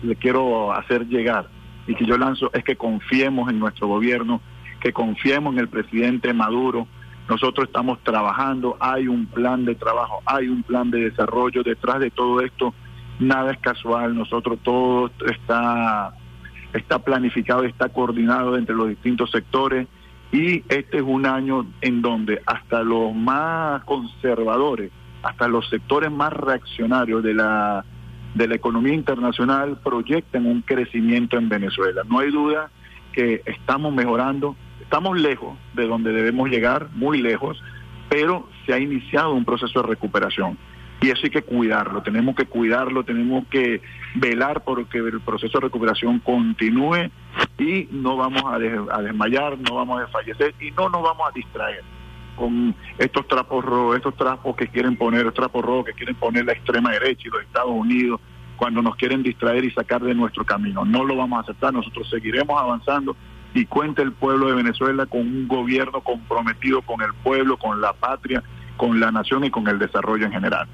le 0.03 0.15
quiero 0.15 0.73
hacer 0.73 1.08
llegar 1.08 1.47
y 1.88 1.95
que 1.95 2.05
yo 2.05 2.17
lanzo 2.17 2.49
es 2.53 2.63
que 2.63 2.75
confiemos 2.75 3.49
en 3.49 3.60
nuestro 3.60 3.88
gobierno, 3.88 4.41
que 4.81 4.91
confiemos 4.93 5.53
en 5.53 5.60
el 5.60 5.67
presidente 5.67 6.34
Maduro. 6.34 6.88
Nosotros 7.29 7.67
estamos 7.67 7.99
trabajando, 8.03 8.77
hay 8.79 9.08
un 9.08 9.25
plan 9.27 9.65
de 9.65 9.75
trabajo, 9.75 10.21
hay 10.25 10.47
un 10.47 10.63
plan 10.63 10.91
de 10.91 11.10
desarrollo. 11.10 11.63
Detrás 11.63 11.99
de 11.99 12.12
todo 12.12 12.41
esto 12.41 12.73
nada 13.19 13.51
es 13.51 13.60
casual, 13.60 14.15
nosotros 14.15 14.60
todo 14.63 15.12
está, 15.27 16.13
está 16.73 16.99
planificado, 16.99 17.63
está 17.63 17.89
coordinado 17.89 18.58
entre 18.58 18.75
los 18.75 18.89
distintos 18.89 19.31
sectores. 19.31 19.88
Y 20.31 20.63
este 20.69 20.97
es 20.97 21.03
un 21.03 21.25
año 21.25 21.67
en 21.81 22.01
donde 22.01 22.41
hasta 22.45 22.84
los 22.84 23.13
más 23.13 23.84
conservadores, 23.86 24.91
hasta 25.23 25.47
los 25.47 25.67
sectores 25.69 26.12
más 26.12 26.34
reaccionarios 26.34 27.23
de 27.23 27.34
la, 27.36 27.86
de 28.36 28.48
la 28.48 28.56
economía 28.56 28.93
internacional 28.93 29.80
proyectan 29.84 30.45
un 30.45 30.62
crecimiento 30.62 31.38
en 31.38 31.50
Venezuela. 31.50 32.04
No 32.08 32.19
hay 32.19 32.32
duda 32.32 32.69
que 33.13 33.41
estamos 33.45 33.93
mejorando, 33.93 34.56
estamos 34.82 35.19
lejos 35.19 35.58
de 35.74 35.88
donde 35.88 36.12
debemos 36.12 36.50
llegar, 36.50 36.89
muy 36.93 37.21
lejos, 37.21 37.62
pero 38.10 38.48
se 38.65 38.74
ha 38.74 38.80
iniciado 38.80 39.34
un 39.34 39.45
proceso 39.45 39.82
de 39.82 39.88
recuperación 39.88 40.58
y 41.02 41.10
eso 41.10 41.21
hay 41.24 41.30
que 41.30 41.43
cuidarlo, 41.43 42.02
tenemos 42.04 42.36
que 42.36 42.45
cuidarlo, 42.45 43.04
tenemos 43.04 43.48
que 43.48 43.82
velar 44.15 44.63
por 44.63 44.86
que 44.88 44.98
el 44.98 45.21
proceso 45.21 45.58
de 45.60 45.65
recuperación 45.65 46.19
continúe 46.19 47.10
y 47.58 47.88
no 47.91 48.17
vamos 48.17 48.43
a, 48.45 48.60
desmayar, 48.60 49.58
no 49.60 49.76
vamos 49.76 50.00
a 50.00 50.02
desfallecer 50.04 50.54
y 50.60 50.71
no 50.71 50.89
nos 50.89 51.04
vamos 51.04 51.30
a 51.30 51.32
distraer 51.34 51.94
con 52.36 52.76
estos 52.98 53.28
trapos 53.28 53.63
rojos, 53.63 53.98
estos 53.98 54.15
trapos 54.15 54.56
que 54.56 54.67
quieren 54.67 54.98
poner, 54.98 55.32
trapos 55.32 55.63
rojos 55.63 55.86
que 55.86 55.93
quieren 55.93 56.15
poner 56.15 56.45
la 56.45 56.54
extrema 56.54 56.91
derecha 56.91 57.28
y 57.28 57.32
los 57.32 57.41
Estados 57.41 57.71
Unidos 57.71 58.19
cuando 58.56 58.82
nos 58.82 58.95
quieren 58.95 59.24
distraer 59.24 59.65
y 59.65 59.71
sacar 59.71 60.02
de 60.02 60.13
nuestro 60.13 60.45
camino. 60.45 60.86
No 60.86 61.04
lo 61.04 61.15
vamos 61.15 61.39
a 61.39 61.41
aceptar, 61.41 61.74
nosotros 61.74 62.10
seguiremos 62.10 62.60
avanzando 62.60 63.15
y 63.54 63.65
cuenta 63.65 64.02
el 64.02 64.12
pueblo 64.12 64.48
de 64.48 64.56
Venezuela 64.56 65.06
con 65.06 65.21
un 65.21 65.48
gobierno 65.48 66.02
comprometido 66.02 66.82
con 66.82 67.02
el 67.02 67.13
pueblo, 67.24 67.58
con 67.58 67.80
la 67.82 67.93
patria, 67.93 68.43
con 68.78 69.00
la 69.00 69.12
nación 69.12 69.45
y 69.45 69.50
con 69.50 69.67
el 69.67 69.80
desarrollo 69.80 70.26
en 70.26 70.32
general. 70.32 70.67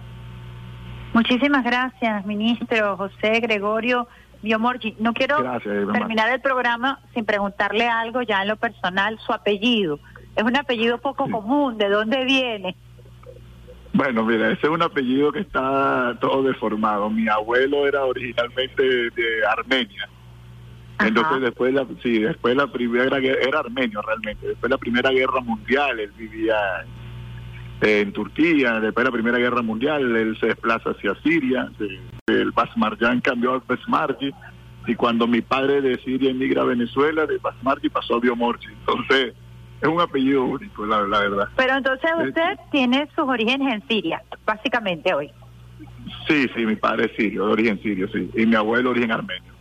Muchísimas 1.14 1.64
gracias, 1.64 2.26
ministro 2.26 2.98
José 2.98 3.40
Gregorio 3.42 4.08
Biomorgi. 4.42 4.96
No 5.00 5.14
quiero 5.14 5.38
terminar 5.62 6.32
el 6.32 6.42
programa 6.42 7.00
sin 7.14 7.26
preguntarle 7.26 7.88
algo 7.88 8.22
ya 8.22 8.42
en 8.42 8.48
lo 8.48 8.56
personal, 8.56 9.20
su 9.26 9.34
apellido. 9.34 10.00
Es 10.36 10.44
un 10.44 10.56
apellido 10.56 10.98
poco 10.98 11.30
común, 11.30 11.78
¿de 11.78 11.90
dónde 11.90 12.24
viene? 12.26 12.76
Bueno, 13.94 14.24
mira, 14.24 14.52
ese 14.52 14.68
es 14.68 14.70
un 14.72 14.82
apellido 14.82 15.32
que 15.32 15.40
está 15.40 16.18
todo 16.22 16.44
deformado. 16.44 17.10
Mi 17.10 17.28
abuelo 17.28 17.86
era 17.86 18.06
originalmente 18.06 18.84
de 18.84 19.46
Armenia. 19.46 20.08
Entonces 21.00 21.42
después 21.42 21.74
la, 21.74 21.86
sí, 22.02 22.20
después 22.20 22.56
la 22.56 22.68
primera 22.68 23.20
guerra, 23.20 23.42
era 23.42 23.60
armenio 23.60 24.02
realmente, 24.02 24.48
después 24.48 24.70
de 24.70 24.76
la 24.76 24.78
primera 24.78 25.10
guerra 25.10 25.42
mundial, 25.42 26.00
él 26.00 26.12
vivía 26.16 26.56
en 27.82 28.14
Turquía, 28.14 28.80
después 28.80 29.04
de 29.04 29.10
la 29.10 29.14
Primera 29.14 29.40
Guerra 29.40 29.62
Mundial, 29.64 30.16
él 30.16 30.38
se 30.40 30.48
desplaza 30.48 30.92
hacia 30.92 31.16
Siria, 31.24 31.72
el 32.28 32.52
Basmarjan 32.52 33.22
cambió 33.22 33.54
al 33.54 33.64
Basmarji, 33.68 34.32
y 34.86 34.96
cuando 34.96 35.28
mi 35.28 35.42
padre 35.42 35.82
de 35.82 35.98
Siria 36.04 36.32
emigra 36.32 36.62
a 36.62 36.66
Venezuela, 36.66 37.26
de 37.26 37.38
Basmarji 37.38 37.90
pasó 37.90 38.16
a 38.16 38.20
Biomorchi. 38.20 38.68
Entonces, 38.68 39.34
es 39.88 39.88
un 39.88 40.02
apellido 40.02 40.46
único, 40.46 40.86
la, 40.86 41.02
verdad. 41.02 41.50
Pero 41.56 41.76
entonces 41.76 42.12
usted 42.28 42.60
tiene 42.72 43.08
sus 43.16 43.28
orígenes 43.28 43.74
en 43.74 43.88
Siria, 43.88 44.22
básicamente 44.46 45.14
hoy. 45.14 45.32
Sí, 46.28 46.48
sí, 46.56 46.66
mi 46.66 46.76
padre 46.76 47.06
es 47.06 47.16
sirio, 47.16 47.48
de 47.48 47.54
origen 47.54 47.82
sirio, 47.82 48.08
sí, 48.10 48.30
y 48.36 48.46
mi 48.46 48.56
abuelo 48.56 48.90
de 48.90 49.00
origen 49.00 49.12
armenio. 49.12 49.52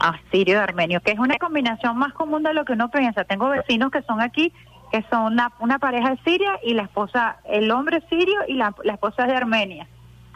Ah, 0.00 0.18
sirio 0.30 0.60
armenio, 0.60 1.00
que 1.00 1.12
es 1.12 1.18
una 1.18 1.36
combinación 1.38 1.98
más 1.98 2.12
común 2.12 2.42
de 2.42 2.54
lo 2.54 2.64
que 2.64 2.74
uno 2.74 2.88
piensa. 2.90 3.24
Tengo 3.24 3.48
vecinos 3.48 3.90
que 3.90 4.02
son 4.02 4.20
aquí 4.20 4.52
que 4.90 5.04
son 5.10 5.32
una, 5.32 5.52
una 5.60 5.78
pareja 5.78 6.10
de 6.10 6.18
Siria 6.24 6.58
y 6.62 6.74
la 6.74 6.84
esposa, 6.84 7.38
el 7.44 7.70
hombre 7.70 8.02
sirio 8.08 8.40
y 8.46 8.54
la, 8.54 8.74
la 8.84 8.94
esposa 8.94 9.24
es 9.24 9.28
de 9.28 9.36
Armenia. 9.36 9.86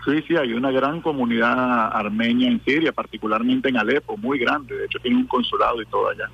Sí, 0.05 0.23
sí, 0.27 0.37
hay 0.37 0.53
una 0.53 0.71
gran 0.73 1.01
comunidad 1.01 1.97
armenia 1.97 2.49
en 2.49 2.63
Siria, 2.65 2.93
particularmente 2.93 3.69
en 3.69 3.77
Alepo, 3.77 4.17
muy 4.17 4.39
grande. 4.39 4.77
De 4.77 4.87
hecho, 4.87 4.99
tiene 4.99 5.17
un 5.17 5.27
consulado 5.27 5.81
y 5.81 5.87
todo 5.87 6.09
allá. 6.09 6.29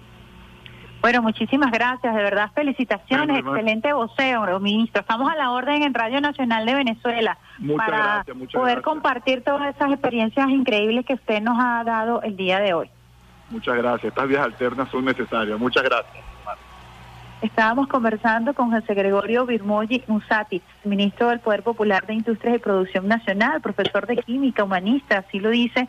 Bueno, 1.01 1.23
muchísimas 1.23 1.71
gracias, 1.71 2.15
de 2.15 2.23
verdad, 2.23 2.51
felicitaciones, 2.55 3.39
excelente 3.39 3.93
voceo, 3.93 4.59
ministro. 4.59 5.01
Estamos 5.01 5.31
a 5.31 5.37
la 5.37 5.53
orden 5.53 5.85
en 5.85 5.95
Radio 5.95 6.21
Nacional 6.21 6.67
de 6.67 6.75
Venezuela 6.75 7.39
para 7.77 8.25
poder 8.53 8.83
compartir 8.83 9.45
todas 9.45 9.75
esas 9.75 9.93
experiencias 9.93 10.49
increíbles 10.49 11.07
que 11.07 11.15
usted 11.15 11.41
nos 11.41 11.57
ha 11.59 11.85
dado 11.85 12.23
el 12.23 12.37
día 12.37 12.59
de 12.59 12.75
hoy. 12.75 12.91
Muchas 13.51 13.77
gracias, 13.77 14.07
estas 14.07 14.29
vías 14.29 14.43
alternas 14.43 14.91
son 14.91 15.05
necesarias. 15.05 15.59
Muchas 15.59 15.85
gracias. 15.85 16.25
Estábamos 17.41 17.87
conversando 17.87 18.53
con 18.53 18.73
José 18.73 18.95
Gregorio 18.95 19.47
Birmoyi 19.47 20.03
Musati, 20.09 20.61
ministro 20.83 21.29
del 21.29 21.39
Poder 21.39 21.63
Popular 21.63 22.05
de 22.05 22.15
Industrias 22.15 22.57
y 22.57 22.59
Producción 22.59 23.07
Nacional, 23.07 23.61
profesor 23.61 24.09
de 24.09 24.17
Química, 24.17 24.65
humanista, 24.65 25.19
así 25.19 25.39
lo 25.39 25.51
dice 25.51 25.89